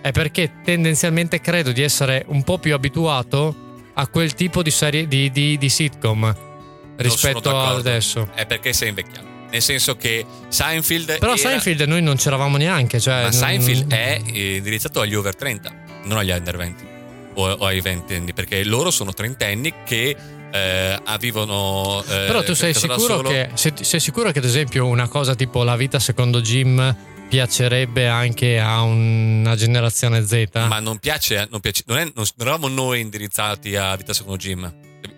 [0.00, 3.54] è perché tendenzialmente credo di essere un po' più abituato
[3.94, 6.45] a quel tipo di serie di, di- di sitcom
[6.96, 7.88] rispetto sono a d'accordo.
[7.88, 8.30] adesso.
[8.34, 9.34] È perché sei invecchiato.
[9.50, 13.00] Nel senso che Seinfeld Però era- Seinfeld noi non c'eravamo neanche.
[13.00, 15.72] Cioè, ma non- Seinfeld è indirizzato agli over 30,
[16.04, 16.84] non agli under 20
[17.34, 20.16] o, o ai ventenni, perché loro sono trentenni che
[20.52, 22.02] eh, vivono.
[22.02, 25.62] eh, Però tu sei sicuro, che, sei, sei sicuro che, ad esempio, una cosa tipo
[25.62, 26.94] la vita secondo Jim
[27.28, 30.46] piacerebbe anche a una generazione Z?
[30.68, 34.36] Ma non piace, non, piace non, è- non- non eravamo noi indirizzati a Vita Secondo
[34.38, 34.72] Gym.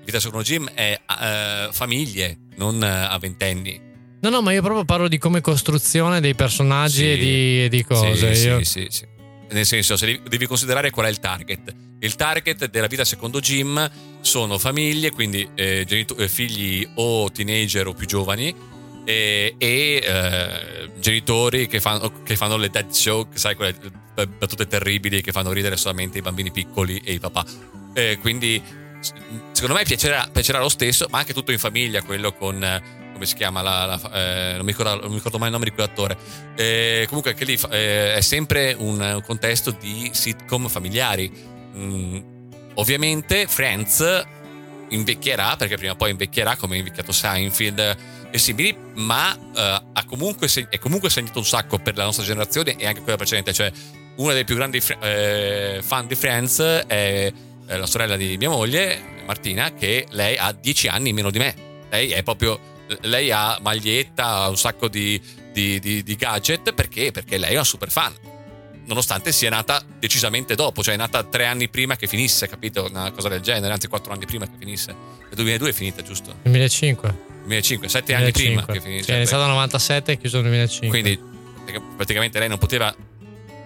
[0.09, 3.79] Vita Secondo Gym è eh, famiglie, non eh, a ventenni.
[4.23, 7.12] No, no, ma io proprio parlo di come costruzione dei personaggi Sì.
[7.12, 8.35] e, di, e di cose.
[8.35, 9.07] Sì, Io- sì, sì, sì.
[9.51, 11.75] Nel senso, se devi, devi considerare qual è il target.
[12.01, 13.90] Il target della vita secondo Jim
[14.23, 18.55] sono famiglie, quindi eh, genito- eh, figli o teenager o più giovani,
[19.05, 23.77] e, e, eh, genitori che fanno, che fanno le dead joke, sai, quelle
[24.14, 27.44] battute terribili che fanno ridere solamente i bambini piccoli e i papà.
[27.92, 32.83] Eh, quindi, secondo me piacerà, piacerà lo stesso, ma anche tutto in famiglia, quello con.
[33.13, 33.63] come si chiama?
[33.63, 36.17] La, la- eh, non, mi ricordo, non mi ricordo mai il nome di quell'attore.
[36.57, 41.31] Eh, comunque, anche lì eh, è sempre un, contesto di sitcom familiari.
[41.77, 42.19] Mm,
[42.75, 44.27] ovviamente, Friends
[44.91, 47.97] invecchierà, perché prima o poi invecchierà come è invecchiato Seinfeld
[48.31, 52.77] e simili, ma eh, ha comunque è comunque segnato un sacco per la nostra generazione
[52.77, 53.53] e anche quella precedente.
[53.53, 53.71] Cioè,
[54.17, 57.33] una dei più grandi fr- eh, fan di Friends è
[57.77, 61.55] la sorella di mia moglie, Martina, che lei ha 10 anni meno di me.
[61.91, 62.77] Lei è proprio.
[63.03, 65.21] Lei ha maglietta, ha un sacco di,
[65.53, 67.11] di- di- di gadget perché?
[67.13, 68.15] Perché lei è una super fan.
[68.87, 72.87] Nonostante sia nata decisamente dopo, cioè è nata tre anni prima che finisse, capito?
[72.89, 74.93] Una cosa del genere, anzi quattro anni prima che finisse.
[74.93, 76.35] Nel 2002 è finita, giusto?
[76.45, 77.27] 2005.
[77.43, 79.05] 2005, sette anni prima che finisse.
[79.05, 80.89] Sì, è iniziato nel 97 e chiuso nel 2005.
[80.89, 81.21] Quindi
[81.97, 82.95] praticamente lei non poteva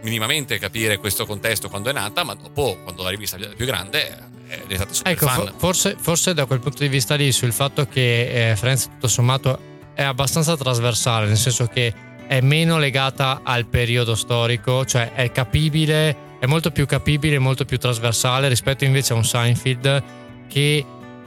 [0.03, 4.09] minimamente capire questo contesto quando è nata, ma dopo, quando l'ha rivista più grande,
[4.47, 5.47] è diventata super Ecco, fan.
[5.47, 9.09] fo- forse, forse da quel punto di vista lì, sul fatto che eh, Friends tutto
[9.09, 11.93] sommato è abbastanza trasversale, nel senso che
[12.27, 17.79] è meno legata al periodo storico, cioè è capibile, è molto più capibile, molto più
[17.79, 20.03] trasversale rispetto invece a un Seinfeld
[20.49, 20.85] che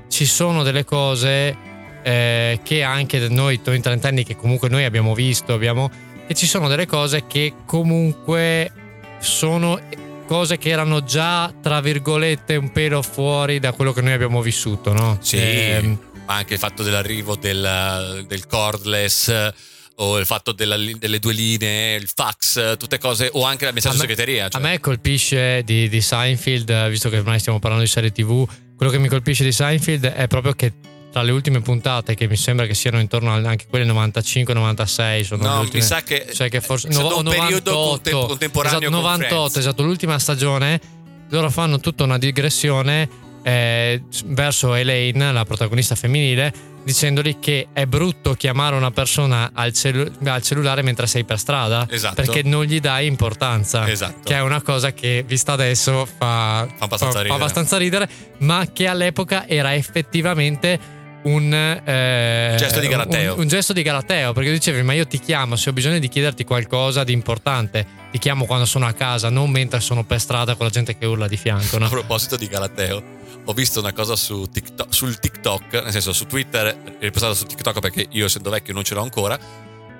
[0.07, 1.55] ci sono delle cose
[2.03, 5.89] eh, che anche noi, noi trentenni, che comunque noi abbiamo visto, abbiamo,
[6.27, 8.71] che ci sono delle cose che comunque
[9.19, 9.79] sono
[10.27, 14.91] cose che erano già, tra virgolette, un pelo fuori da quello che noi abbiamo vissuto,
[14.91, 15.17] no?
[15.21, 19.53] Sì, ma anche il fatto dell'arrivo del, del cordless eh,
[19.97, 23.97] o il fatto della- delle due linee, il fax, tutte cose, o anche la messaggio
[23.97, 24.49] segreteria.
[24.49, 24.61] cioè.
[24.61, 28.47] A me colpisce di, di Seinfeld, eh, visto che ormai stiamo parlando di serie TV,
[28.75, 30.73] quello che mi colpisce di Seinfeld è proprio che
[31.15, 35.43] tra le ultime puntate, che mi sembra che siano intorno al- anche quelle 95-96, sono
[35.47, 38.91] No, ultime, mi sa che cioè che forse no- un periodo 98, contem- contemporaneo esatto,
[38.91, 39.55] con 98, Friends.
[39.55, 40.81] esatto, l'ultima stagione,
[41.29, 43.07] loro fanno tutta una digressione
[43.43, 46.51] eh, verso Elaine, la protagonista femminile,
[46.83, 51.87] dicendogli che è brutto chiamare una persona al, cellu- al cellulare mentre sei per strada,
[51.89, 52.15] Esatto.
[52.15, 54.19] perché non gli dai importanza, Esatto.
[54.25, 57.35] che è una cosa che vista adesso fa, Fa abbastanza ridere.
[57.35, 63.33] abbastanza ridere, ma che all'epoca era effettivamente un, eh, gesto di galateo.
[63.33, 66.07] Un, un gesto di galateo, perché dicevi, ma io ti chiamo se ho bisogno di
[66.07, 70.55] chiederti qualcosa di importante, ti chiamo quando sono a casa, non mentre sono per strada
[70.55, 71.75] con la gente che urla di fianco.
[71.77, 71.89] A No?
[71.89, 73.03] proposito di Galateo,
[73.45, 77.79] ho visto una cosa su TikTok, sul TikTok, nel senso su Twitter, riposato su TikTok
[77.79, 79.37] perché io essendo vecchio non ce l'ho ancora,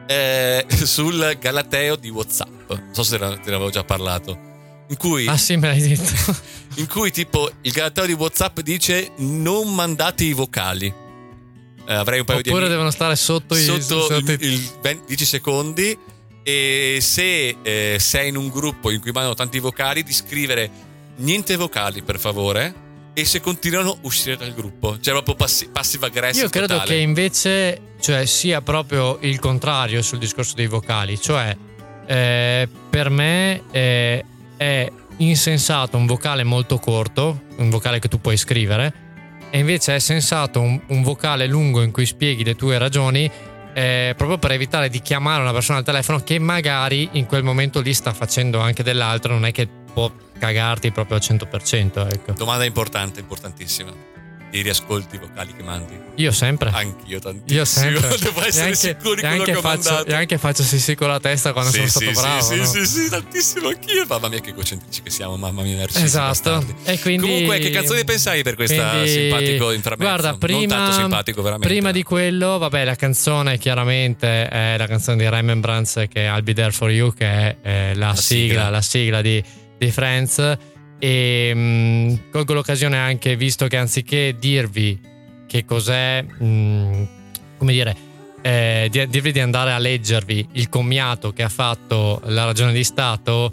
[0.08, 2.70] eh, sul Galateo di WhatsApp.
[2.70, 4.54] Non so se te ne te ne avevo già parlato.
[4.88, 6.36] In cui, Ah sì, me l'hai detto.
[6.78, 11.04] in cui tipo il Galateo di WhatsApp dice non mandate i vocali.
[11.88, 14.70] Eh, avrei un paio di Oppure devono stare sotto, i- sotto sotto il, i- il
[14.82, 15.98] 20 10 secondi.
[16.44, 20.70] E se eh, sei in un gruppo in cui mandano tanti vocali di scrivere
[21.18, 25.00] niente vocali per favore e se continuano uscire dal gruppo.
[25.00, 26.88] Cioè proprio passi- passive aggressive Io credo totale.
[26.90, 31.56] che invece cioè, sia proprio il contrario sul discorso dei vocali, cioè
[32.06, 34.24] eh, per me eh,
[34.58, 38.94] è insensato un vocale molto corto, un vocale che tu puoi scrivere,
[39.56, 43.32] e invece è sensato un, un vocale lungo in cui spieghi le tue ragioni.
[43.74, 47.80] eh, proprio per evitare di chiamare una persona al telefono che magari in quel momento
[47.80, 52.12] lì sta facendo anche dell'altro, non è che può cagarti proprio al 100%.
[52.12, 52.34] Ecco.
[52.34, 54.15] domanda importante importantissima
[54.56, 56.70] ti riascolti i vocali che mandi Io sempre.
[56.74, 58.08] anch'io tantissimo Io sempre.
[58.20, 60.96] devo essere anche, sicuro di quello che ho faccio, mandato E anche faccio sì sì
[60.96, 62.42] con la testa quando sì, sono sì, stato bravo.
[62.46, 62.66] sì, no?
[62.66, 64.06] sì, sì, sì, tantissimo anch'io.
[64.08, 65.86] Mamma mia, che egocentrici che siamo, mamma mia.
[65.86, 66.64] Esatto.
[66.86, 70.08] E quindi, Comunque, che canzone pensavi per questa quindi- simpatico inframezzo?
[70.08, 71.74] Guarda, Non prima, tanto simpatico, veramente.
[71.74, 76.44] Prima di quello, vabbè, la canzone chiaramente è la canzone di Remembrance che è I'll
[76.44, 78.70] Be There For You, che è eh, la, La sigla, sigla.
[78.70, 79.44] la sigla di,
[79.78, 80.58] di Friends.
[81.00, 85.00] E mh, colgo l'occasione anche, visto che anziché dirvi
[85.48, 87.08] che cos'è, mh,
[87.58, 87.96] come dire,
[88.42, 92.84] eh, di- dirvi di andare a leggervi il commiato che ha fatto la ragione di
[92.84, 93.52] Stato,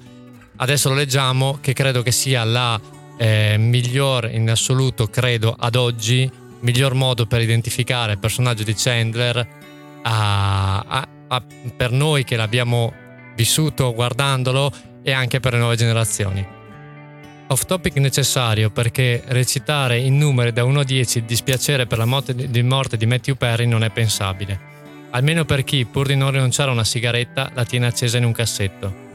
[0.56, 2.80] adesso lo leggiamo, che credo che sia la
[3.18, 6.28] eh, miglior in assoluto, credo, ad oggi
[6.60, 9.46] miglior modo per identificare il personaggio di Chandler
[10.02, 11.42] a- a- a-
[11.76, 12.92] per noi che l'abbiamo
[13.36, 14.72] vissuto guardandolo
[15.02, 16.44] e anche per le nuove generazioni.
[17.48, 22.06] Off topic necessario perché recitare in numeri da 1 a 10 il dispiacere per la
[22.06, 24.70] morte di, morte di Matthew Perry non è pensabile.
[25.10, 28.32] Almeno per chi, pur di non rinunciare a una sigaretta, la tiene accesa in un
[28.32, 29.10] cassetto.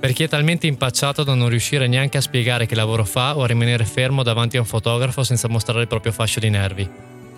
[0.00, 3.42] Per chi è talmente impacciato da non riuscire neanche a spiegare che lavoro fa o
[3.42, 6.88] a rimanere fermo davanti a un fotografo senza mostrare il proprio fascio di nervi.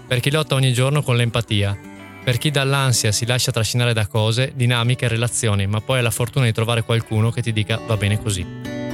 [0.07, 1.77] Per chi lotta ogni giorno con l'empatia.
[2.23, 6.11] Per chi dall'ansia si lascia trascinare da cose, dinamiche e relazioni, ma poi ha la
[6.11, 8.88] fortuna di trovare qualcuno che ti dica va bene così.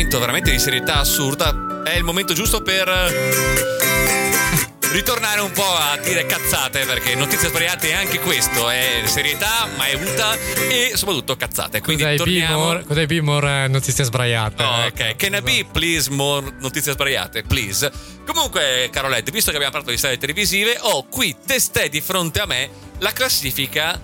[0.00, 1.82] Momento veramente di serietà assurda.
[1.84, 3.68] È il momento giusto per eh,
[4.92, 9.84] ritornare un po' a dire cazzate, perché notizie sbagliate è anche questo, è serietà, ma
[9.88, 10.38] è unità
[10.70, 11.82] e soprattutto cazzate.
[11.82, 12.56] Quindi Cos'hai torniamo.
[12.68, 12.84] Bimor?
[12.86, 13.44] Cos'hai Bimor?
[13.46, 14.62] eh, Notizie sbraiate.
[14.62, 15.02] Oh, ecco.
[15.02, 17.92] ok, can I be please more notizie sbagliate, please.
[18.24, 22.46] Comunque, Carolette, visto che abbiamo parlato di serie televisive, ho qui testè di fronte a
[22.46, 22.70] me
[23.00, 24.00] la classifica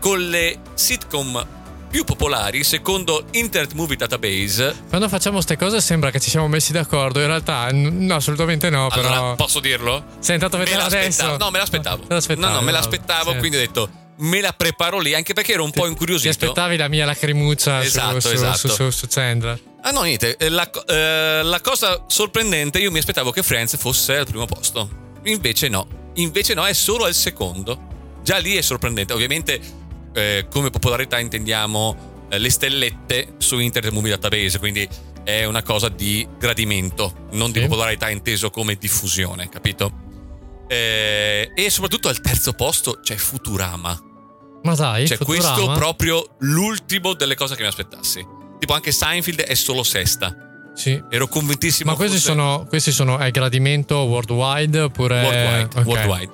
[0.00, 1.54] con le sitcom
[1.88, 4.84] più popolari secondo Internet Movie Database.
[4.88, 8.88] Quando facciamo queste cose sembra che ci siamo messi d'accordo, in realtà no, assolutamente no,
[8.92, 9.08] però...
[9.08, 10.04] Allora, posso dirlo?
[10.18, 11.04] Sei andato a vedere l'aspettavo.
[11.04, 11.36] adesso?
[11.44, 12.02] No, me l'aspettavo.
[12.06, 13.38] Te l'aspettavi, no, no, me l'aspettavo, sì.
[13.38, 16.30] quindi ho detto me la preparo lì, anche perché ero un po' Ti incuriosito.
[16.30, 18.56] aspettavi la mia lacrimuccia Esatto, su, esatto.
[18.56, 19.60] su, su, su Chandler.
[19.82, 24.16] Ah no, niente, eh, la, eh, la cosa sorprendente, io mi aspettavo che Friends fosse
[24.16, 24.88] al primo posto.
[25.24, 27.94] Invece no, invece no, è solo al secondo.
[28.22, 29.12] Già lì è sorprendente.
[29.12, 29.60] Ovviamente
[30.16, 34.88] eh, come popolarità intendiamo eh, le stellette su Internet Movie Database, quindi
[35.22, 37.66] è una cosa di gradimento, non di Sì.
[37.66, 39.92] popolarità inteso come diffusione, capito?
[40.68, 44.00] Eh, e soprattutto al terzo posto c'è Futurama.
[44.62, 45.52] Ma dai, Cioè, Futurama?
[45.54, 48.26] questo proprio l'ultimo delle cose che mi aspettassi.
[48.58, 50.34] Tipo, anche Seinfeld è solo sesta.
[50.74, 51.00] Sì.
[51.10, 51.90] Ero convintissimo.
[51.90, 55.22] Ma questi fosse sono, questi sono è gradimento worldwide oppure...
[55.22, 55.80] worldwide.
[55.80, 55.86] ok.
[55.86, 56.32] worldwide.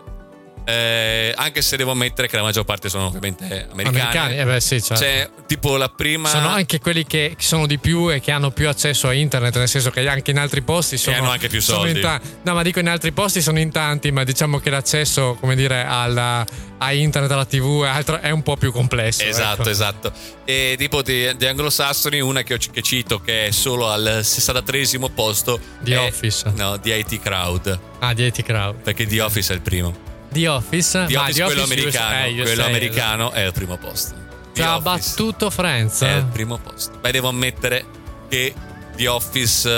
[0.65, 3.99] Eh, anche se devo ammettere che la maggior parte sono ovviamente americani.
[3.99, 5.03] Americani, eh beh sì, certo.
[5.03, 6.29] C'è tipo la prima.
[6.29, 9.69] Sono anche quelli che sono di più e che hanno più accesso a internet, nel
[9.69, 12.01] senso che anche in altri posti sono, hanno anche più soldi.
[12.01, 15.57] ta- no, ma dico in altri posti sono in tanti, ma diciamo che l'accesso, come
[15.57, 16.45] dire, alla-
[16.79, 19.23] a internet, alla TV e altro è un po' più complesso.
[19.23, 19.71] Esatto, ecco.
[19.71, 20.13] esatto.
[20.45, 25.61] E tipo di, di anglosassoni, una che, che cito che è solo al 63 posto.
[25.85, 26.51] È- Office.
[26.57, 27.79] No, di IT Crowd.
[28.01, 28.77] Ah, di IT Crowd.
[28.83, 30.11] Perché The Office è il primo.
[30.33, 32.25] The Office, The ma Office, The quello Office americano.
[32.25, 34.15] eh, io quello americano è al primo posto.
[34.59, 36.01] Ha battuto Friends.
[36.03, 36.99] È al primo posto.
[37.01, 37.85] Beh, devo ammettere
[38.29, 38.53] che
[38.97, 39.69] The Office,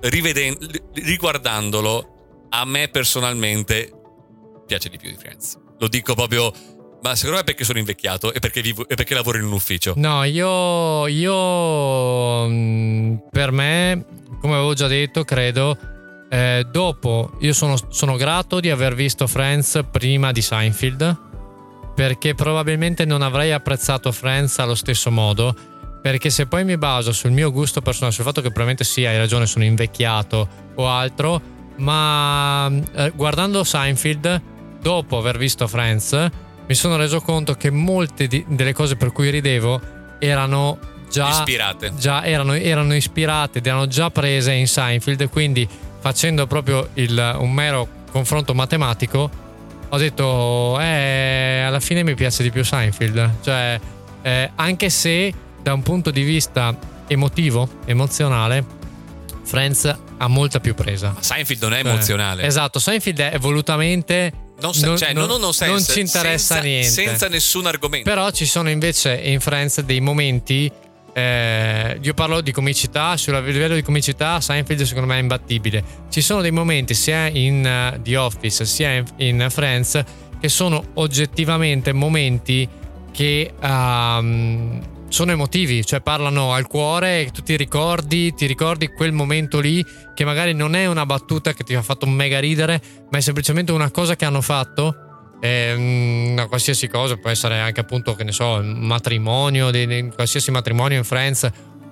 [0.00, 3.90] eh, riguardandolo, a me personalmente
[4.66, 5.58] piace di più di Friends.
[5.78, 6.52] Lo dico proprio.
[7.02, 9.52] Ma secondo me è perché sono invecchiato e perché, vivo, e perché lavoro in un
[9.52, 9.92] ufficio.
[9.96, 14.06] No, io, io mm, per me,
[14.40, 15.76] come avevo già detto, credo,
[16.28, 21.20] eh, dopo io sono, sono grato di aver visto Friends prima di Seinfeld,
[21.94, 25.54] perché probabilmente non avrei apprezzato Friends allo stesso modo,
[26.02, 29.16] perché se poi mi baso sul mio gusto personale, sul fatto che probabilmente sì, hai
[29.16, 31.40] ragione, sono invecchiato o altro,
[31.76, 34.42] ma eh, guardando Seinfeld,
[34.80, 36.30] dopo aver visto Friends,
[36.66, 39.80] mi sono reso conto che molte di- delle cose per cui ridevo
[40.18, 40.78] erano
[41.10, 41.92] già Ispirate.
[41.96, 45.68] già erano, erano ispirate ed erano già prese in Seinfeld, quindi
[46.04, 49.30] facendo proprio il- un mero confronto matematico,
[49.88, 53.36] ho detto, eh, alla fine mi piace di più Seinfeld.
[53.42, 53.80] Cioè,
[54.20, 55.32] eh, anche se
[55.62, 56.76] da un punto di vista
[57.06, 58.62] emotivo, emozionale,
[59.44, 61.12] Friends ha molta più presa.
[61.14, 62.42] Ma Seinfeld non è Cioè, emozionale.
[62.42, 64.32] Esatto, Seinfeld è volutamente...
[64.60, 66.90] Non, cioè, non, non, non sense, ci interessa senza, niente.
[66.90, 68.08] Senza nessun argomento.
[68.08, 70.70] Però ci sono invece in Friends dei momenti.
[71.14, 75.82] Eh, io parlo di comicità, sul livello di comicità Seinfeld secondo me è imbattibile.
[76.10, 80.02] Ci sono dei momenti sia in eh, The Office sia in, in Friends
[80.40, 82.68] che sono oggettivamente momenti
[83.12, 89.60] che ehm, sono emotivi, cioè parlano al cuore tu ti ricordi, ti ricordi quel momento
[89.60, 93.20] lì che magari non è una battuta che ti ha fatto mega ridere, ma è
[93.20, 95.03] semplicemente una cosa che hanno fatto
[95.50, 100.50] una qualsiasi cosa, può essere anche appunto, che ne so, un matrimonio, di, di- qualsiasi
[100.50, 101.48] matrimonio in Friends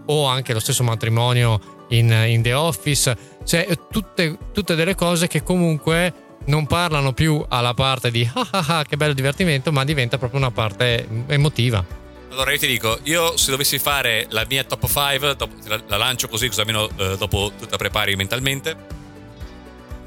[0.07, 5.43] o anche lo stesso matrimonio in, in The Office, cioè tutte, tutte delle cose che
[5.43, 10.19] comunque non parlano più alla parte di ah ah ah che bello divertimento, ma diventa
[10.19, 11.85] proprio una parte emotiva.
[12.31, 15.37] Allora io ti dico, io se dovessi fare la mia top 5,
[15.67, 19.01] la, la lancio così, così almeno eh, dopo tu la prepari mentalmente.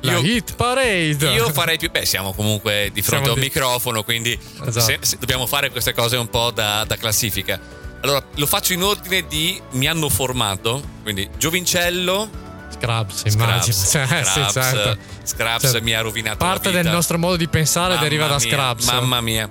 [0.05, 1.31] La Io- hit parade.
[1.33, 1.89] Io farei più.
[1.91, 4.79] Beh, siamo comunque di fronte Siamo a un di- microfono, quindi Esatto.
[4.79, 7.59] se- se dobbiamo fare queste cose un po' da, da classifica.
[8.01, 10.81] Allora, lo faccio in ordine di mi hanno formato.
[11.03, 12.29] Quindi Giovincello,
[12.77, 13.73] Scrubs, immagino.
[13.75, 14.97] Scrubs, sì, Scrubs, certo.
[15.23, 18.37] Scrubs Cioè, mi ha rovinato la Parte del nostro modo di pensare Mamma deriva da
[18.37, 18.85] mia, Scrubs.
[18.91, 19.49] Mamma mia.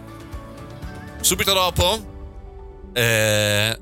[1.20, 2.12] Subito dopo
[2.92, 3.78] eh,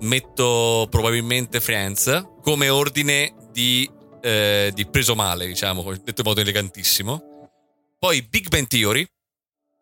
[0.00, 3.88] metto probabilmente Friends come ordine di,
[4.20, 7.48] eh, di preso male, diciamo, detto in modo elegantissimo.
[7.98, 9.06] Poi Big Bang Theory,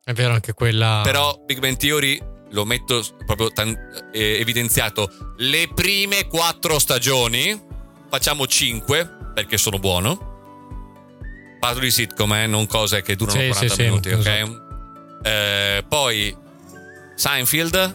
[0.05, 1.01] È vero anche quella.
[1.05, 2.20] però Big Bang Theory
[2.51, 3.76] lo metto proprio tan-
[4.12, 7.61] eh, evidenziato le prime quattro stagioni,
[8.09, 10.26] facciamo cinque perché sono buono.
[11.61, 14.26] Parlo di sitcom, eh, non cose che durano Sì, 40 sì, sì, minuti, ok?
[14.26, 14.66] esatto.
[15.24, 16.36] Eh, poi
[17.16, 17.95] Seinfeld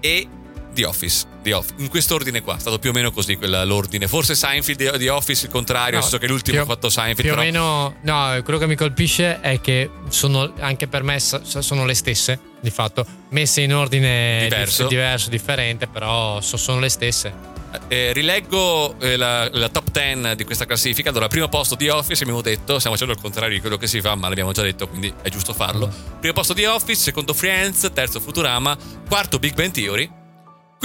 [0.00, 0.28] e
[0.74, 1.26] The Office.
[1.42, 4.06] The Off- In quest'ordine qua, è stato più o meno così quella- l'ordine.
[4.08, 7.20] Forse Seinfeld The Office il contrario, No, senso che l'ultimo ha fatto Seinfeld.
[7.22, 11.18] Più o però- meno, no, quello che mi colpisce è che sono anche per me
[11.20, 14.86] sono le stesse, di fatto, messe in ordine Diverso.
[14.86, 17.52] diverso differente, però so- sono le stesse.
[17.88, 21.10] Eh, rileggo eh, la, la top 10 di questa classifica.
[21.10, 24.00] Allora, primo posto The Office, abbiamo detto, stiamo facendo il contrario di quello che si
[24.00, 25.92] fa, ma l'abbiamo già detto, quindi è giusto farlo.
[26.20, 28.76] Primo posto The Office, secondo Friends, terzo Futurama,
[29.08, 30.08] quarto Big Bang Theory,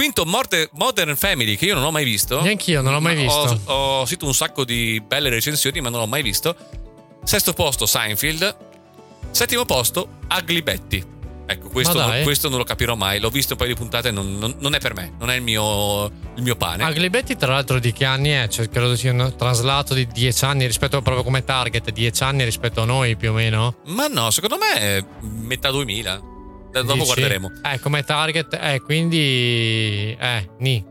[0.00, 2.40] quinto Morte- Modern Family, che io non ho mai visto.
[2.40, 3.60] Neanch'io, non l'ho mai Ma visto.
[3.66, 6.56] Ho, ho sentito un sacco di belle recensioni, ma non l'ho mai visto.
[7.22, 8.56] Sesto posto Seinfeld,
[9.30, 11.04] settimo posto Ugly Betty.
[11.44, 12.22] Ecco, questo, dai.
[12.22, 13.20] questo non lo capirò mai.
[13.20, 15.42] L'ho visto un paio di puntate, non, non- non è per me, non è il
[15.42, 16.82] mio, il mio pane.
[16.82, 18.48] Ugly Betty, tra l'altro, di che anni è?
[18.48, 22.80] Cioè, credo sia un traslato di 10 anni rispetto proprio come target, 10 anni rispetto
[22.80, 23.76] a noi più o meno.
[23.88, 26.29] Ma no, secondo me è metà 2000.
[26.70, 27.04] Da- Dopo Dici?
[27.06, 27.50] guarderemo.
[27.62, 30.16] Eh, come target, eh, quindi.
[30.18, 30.84] Eh, ni.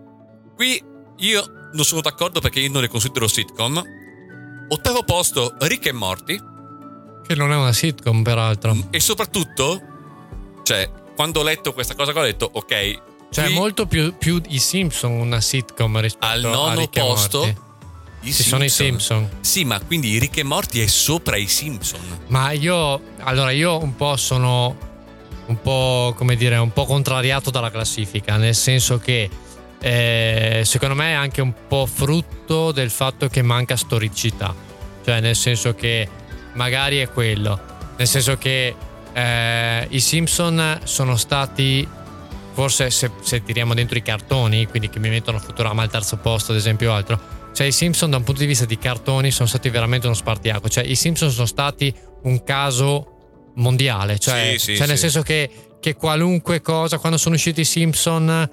[0.56, 0.84] Qui
[1.18, 3.82] io non sono d'accordo perché io non le considero sitcom.
[4.70, 6.40] Ottavo posto Rick e Morty.
[7.26, 8.76] Che non è una sitcom, peraltro.
[8.90, 9.82] E soprattutto,
[10.64, 13.02] cioè, quando ho letto questa cosa qua ho detto, ok.
[13.32, 17.68] Cioè, qui molto più, più i Simpson una sitcom rispetto al a nono posto
[18.24, 19.30] Ci sono i Simpson.
[19.42, 22.00] Sì, ma quindi Rick e Morty è sopra i Simpson.
[22.28, 24.76] Ma io, allora, io un po' sono
[25.50, 29.30] un po', come dire, un po' contrariato dalla classifica, nel senso che
[29.82, 34.54] eh, secondo me è anche un po' frutto del fatto che manca storicità.
[35.04, 36.08] Cioè, nel senso che
[36.54, 37.60] magari è quello.
[37.98, 38.76] Nel senso che
[39.12, 41.88] eh, i Simpson sono stati,
[42.54, 46.52] forse se, se tiriamo dentro i cartoni, quindi che mi mettono Futurama al terzo posto,
[46.52, 47.38] ad esempio, o altro.
[47.54, 50.70] Cioè, i Simpson, da un punto di vista di cartoni, sono stati veramente uno spartiacque.
[50.70, 51.94] Cioè, i Simpson sono stati
[52.24, 53.19] un caso
[53.60, 54.18] mondiale.
[54.20, 55.04] Cioè, Sì, sì, cioè nel sì.
[55.04, 55.50] senso che,
[55.80, 58.50] che qualunque cosa, quando sono usciti i Simpson,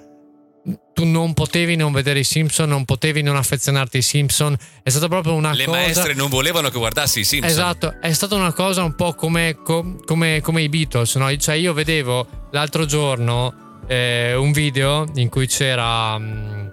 [0.93, 4.57] tu non potevi non vedere i Simpson, non potevi non affezionarti ai Simpson.
[4.83, 5.79] È stata proprio una Le cosa.
[5.79, 7.51] maestre non volevano che guardassi i Simpson.
[7.51, 11.35] Esatto, è stata una cosa un po' come, co- come- come i Beatles, no?
[11.37, 16.73] Cioè io vedevo l'altro giorno eh, un video in cui c'era, mh,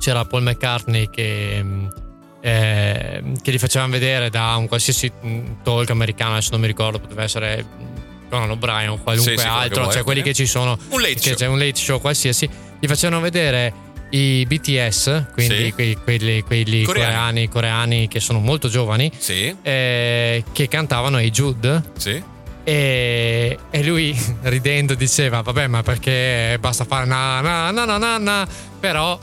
[0.00, 1.88] c'era Paul McCartney che, mh,
[2.40, 6.98] eh, che li facevano vedere da un qualsiasi mh, talk americano, adesso non mi ricordo,
[6.98, 10.32] poteva essere mh, Conan O'Brien o qualunque Sì, sì, che altro, vuoi, cioè quelli che
[10.34, 11.34] ci sono, Un late che show.
[11.34, 13.72] c'è un late show qualsiasi, gli facevano vedere
[14.10, 15.72] i BTS, quindi Sì.
[15.72, 17.08] quei- quelli, quelli Coreani.
[17.46, 19.10] coreani, coreani che sono molto giovani,
[19.62, 22.20] eh, che cantavano i Jude sì.
[22.64, 28.18] e, e lui ridendo diceva vabbè ma perché basta fare na na na na na,
[28.18, 28.48] na",
[28.80, 29.18] però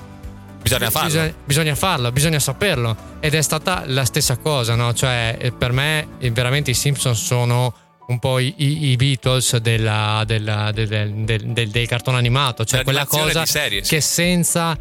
[0.62, 1.08] Bisogna farlo.
[1.10, 4.94] bisogna, bisogna farlo bisogna saperlo ed è stata la stessa cosa no?
[4.94, 7.74] cioè eh, per me eh, veramente i Simpson sono
[8.08, 13.06] un po' i, i- Beatles della- della- del, del- del- del- cartone animato cioè quella
[13.06, 14.78] cosa serie, che senza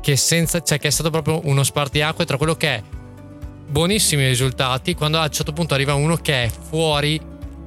[0.00, 2.82] che senza cioè che è stato proprio uno spartiacque tra quello che è
[3.68, 7.20] buonissimi risultati quando a un certo punto arriva uno che è fuori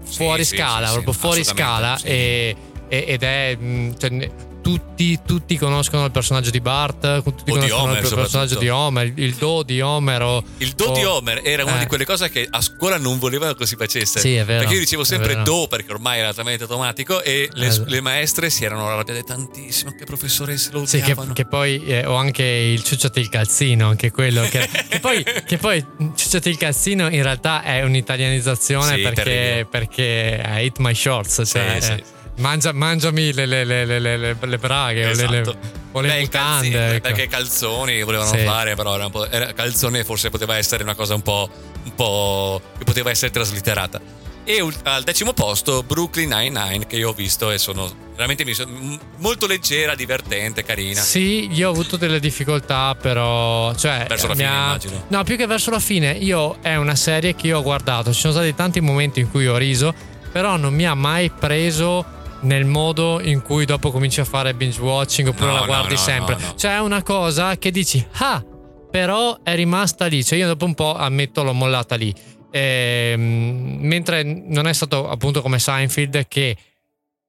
[0.03, 2.55] fuori sì, scala sì, sì, proprio fuori scala e,
[2.87, 4.31] ed è mh, cioè,
[4.77, 8.69] tutti, tutti conoscono il personaggio di Bart tutti O di conoscono Homer, il personaggio di
[8.69, 11.75] Homer il, do di Homer o- Il do di o- Homer era una Oh.
[11.77, 11.79] eh.
[11.79, 14.19] di quelle cose che a scuola non volevano che si facesse.
[14.19, 17.67] Sì, è vero, Perché io dicevo sempre do perché ormai era talmente automatico e le,
[17.67, 17.81] Eh.
[17.85, 21.33] le maestre si erano arrabbiate tantissimo che professoresse lo Sì, che, odiavano.
[21.33, 24.41] che poi eh, ho anche il ciucciati il calzino, anche quello.
[24.49, 25.83] Che, che poi, che poi
[26.15, 31.77] ciucciati il calzino in realtà è un'italianizzazione Sì, perché, perché è Eat My Shorts, cioè
[31.79, 32.03] sì, eh, sì.
[32.39, 35.57] Mangia- mangiami le, le- le- le- le- le- le braghe o le- le, Esatto.
[35.91, 36.69] o le Beh, mutande.
[36.69, 37.07] calzini, ecco.
[37.07, 38.43] Perché calzoni volevano Sì.
[38.43, 41.49] fare, però era un po', era- calzone forse poteva essere una cosa un po',
[41.83, 44.17] un po' che poteva essere traslitterata.
[44.45, 49.45] E al decimo posto Brooklyn Nine-Nine che io ho visto e sono veramente sono- molto
[49.45, 50.99] leggera, divertente, carina.
[51.01, 53.75] Sì, io ho avuto delle difficoltà, però.
[53.75, 55.03] Cioè, Verso la fine, ha- immagino.
[55.09, 58.11] No, più che verso la fine, io è una serie che io ho guardato.
[58.11, 59.93] Ci sono stati tanti momenti in cui ho riso,
[60.31, 62.03] però non mi ha mai preso
[62.41, 65.99] nel modo in cui dopo cominci a fare binge watching oppure No, la guardi no,
[65.99, 66.35] sempre.
[66.35, 66.55] no, no.
[66.55, 68.43] Cioè, è una cosa che dici, ah,
[68.89, 70.23] però è rimasta lì.
[70.23, 72.13] Cioè, io dopo un po' ammetto l'ho mollata lì.
[72.51, 76.55] Ehm, mentre non è stato appunto come Seinfeld che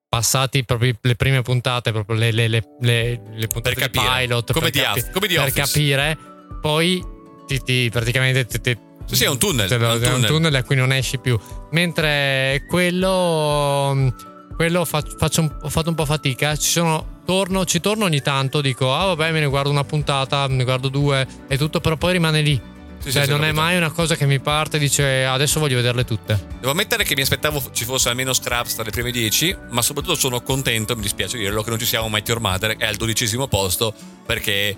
[0.08, 4.22] passati proprio le prime puntate, proprio le, le- le- le- puntate Per capire.
[4.26, 6.18] pilot Come per, Office- come per capire,
[6.60, 7.02] poi
[7.46, 10.62] ti, ti- praticamente ti, ti- Sì, sì, è un tunnel, lo- è un tunnel da
[10.64, 11.38] cui non esci più.
[11.72, 14.12] Mentre quello,
[14.60, 16.54] quello fa- faccio un- ho fatto un po' fatica.
[16.54, 20.46] Ci sono, torno, ci torno ogni tanto, dico, ah vabbè, me ne guardo una puntata,
[20.48, 22.60] me ne guardo due e tutto, però poi rimane lì.
[22.98, 25.76] Sì, cioè, sì, non è mai una cosa che mi parte e dice adesso voglio
[25.76, 26.38] vederle tutte.
[26.58, 30.14] Devo ammettere che mi aspettavo ci fosse almeno Scraps tra le prime 10, ma soprattutto
[30.14, 33.46] sono contento, mi dispiace dirlo, che non ci siamo Mighty Your Mother, è al dodicesimo
[33.48, 33.94] posto,
[34.26, 34.76] perché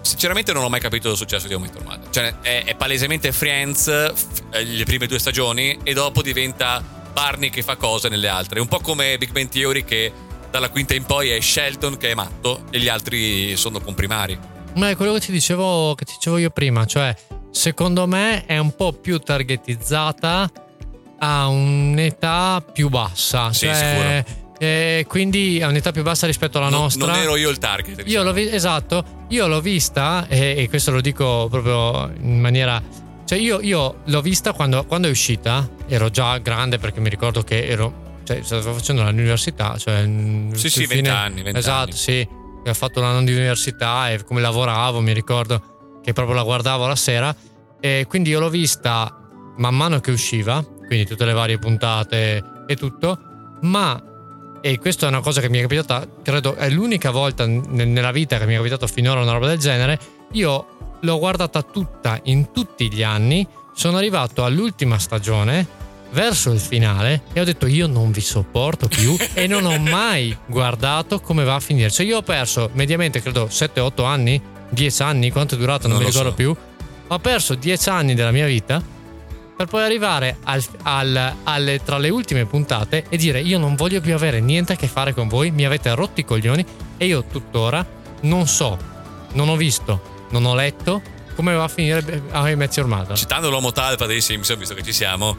[0.00, 2.10] sinceramente non ho mai capito il successo di How I Met Your Mother.
[2.10, 7.50] Cioè, è, è palesemente Friends f- eh, le prime due stagioni e dopo diventa Barney
[7.50, 8.60] che fa cose nelle altre.
[8.60, 10.12] Un po' come Big Bang Theory che
[10.50, 14.38] dalla quinta in poi è Sheldon che è matto e gli altri sono comprimari.
[14.74, 17.14] Ma è quello che ti dicevo, che ti dicevo io prima, cioè
[17.50, 20.50] secondo me è un po' più targetizzata
[21.18, 23.52] a un'età più bassa.
[23.52, 24.24] Sì, cioè,
[24.58, 27.06] eh, quindi a un'età più bassa rispetto alla Non- nostra.
[27.06, 27.98] Non ero io il target.
[27.98, 28.24] Io diciamo.
[28.24, 32.82] l'ho vi- esatto, io l'ho vista e, e questo lo dico proprio in maniera...
[33.30, 37.44] Cioè io, io l'ho vista quando, quando è uscita, ero già grande perché mi ricordo
[37.44, 38.18] che ero...
[38.24, 40.02] Cioè, stavo facendo l'università, cioè...
[40.54, 41.58] Sì, sì, vent'anni, vent'anni.
[41.58, 42.28] Esatto, sì.
[42.66, 46.96] Ho fatto l'anno di università e come lavoravo mi ricordo che proprio la guardavo la
[46.96, 47.32] sera
[47.78, 49.16] e quindi io l'ho vista
[49.58, 53.16] man mano che usciva, quindi tutte le varie puntate e tutto,
[53.60, 58.10] ma e questa è una cosa che mi è capitata, credo è l'unica volta nella
[58.10, 60.00] vita che mi è capitato finora una roba del genere.
[60.32, 65.78] Io l'ho guardata tutta in tutti gli anni, sono arrivato all'ultima stagione,
[66.12, 70.36] verso il finale, e ho detto io non vi sopporto più e non ho mai
[70.46, 71.90] guardato come va a finire.
[71.90, 74.40] Cioè io ho perso mediamente credo 7-8 anni,
[74.70, 76.34] 10 anni, quanto è durato non, Non mi ricordo so.
[76.36, 76.56] più.
[77.08, 78.98] Ho perso 10 anni della mia vita
[79.56, 84.00] per poi arrivare al- al- alle- tra le ultime puntate e dire io non voglio
[84.00, 86.64] più avere niente a che fare con voi, mi avete rotti i coglioni
[86.96, 87.84] e io tuttora
[88.22, 88.78] non so,
[89.32, 93.16] non ho visto, non ho letto come va a finire a I Met Your Mother.
[93.16, 95.36] Citando l'uomo talpa dei Simpson, visto che ci siamo,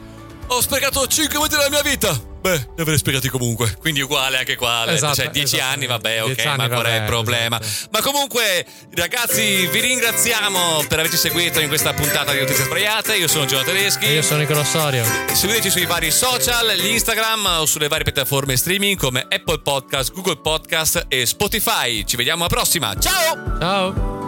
[0.48, 2.30] ho sprecato 5 minuti della mia vita.
[2.42, 3.76] Beh, li avrei sprecati comunque.
[3.78, 4.84] Quindi uguale anche qua.
[4.92, 5.72] Esatto, cioè, 10 esatto.
[5.72, 7.60] anni, vabbè, ok, 10 anni, ma qual è il problema?
[7.60, 7.88] esatto.
[7.92, 13.14] Ma comunque, ragazzi, vi ringraziamo per averci seguito in questa puntata di Notizie Sbagliate.
[13.14, 14.06] Io sono Giorgio Tedeschi.
[14.06, 15.04] Io sono Nicola Sorio.
[15.32, 21.06] Seguiteci sui vari social, l'Instagram o sulle varie piattaforme streaming come Apple Podcast, Google Podcast
[21.06, 22.04] e Spotify.
[22.04, 22.92] Ci vediamo alla prossima.
[22.98, 23.58] Ciao!
[23.60, 24.21] Ciao!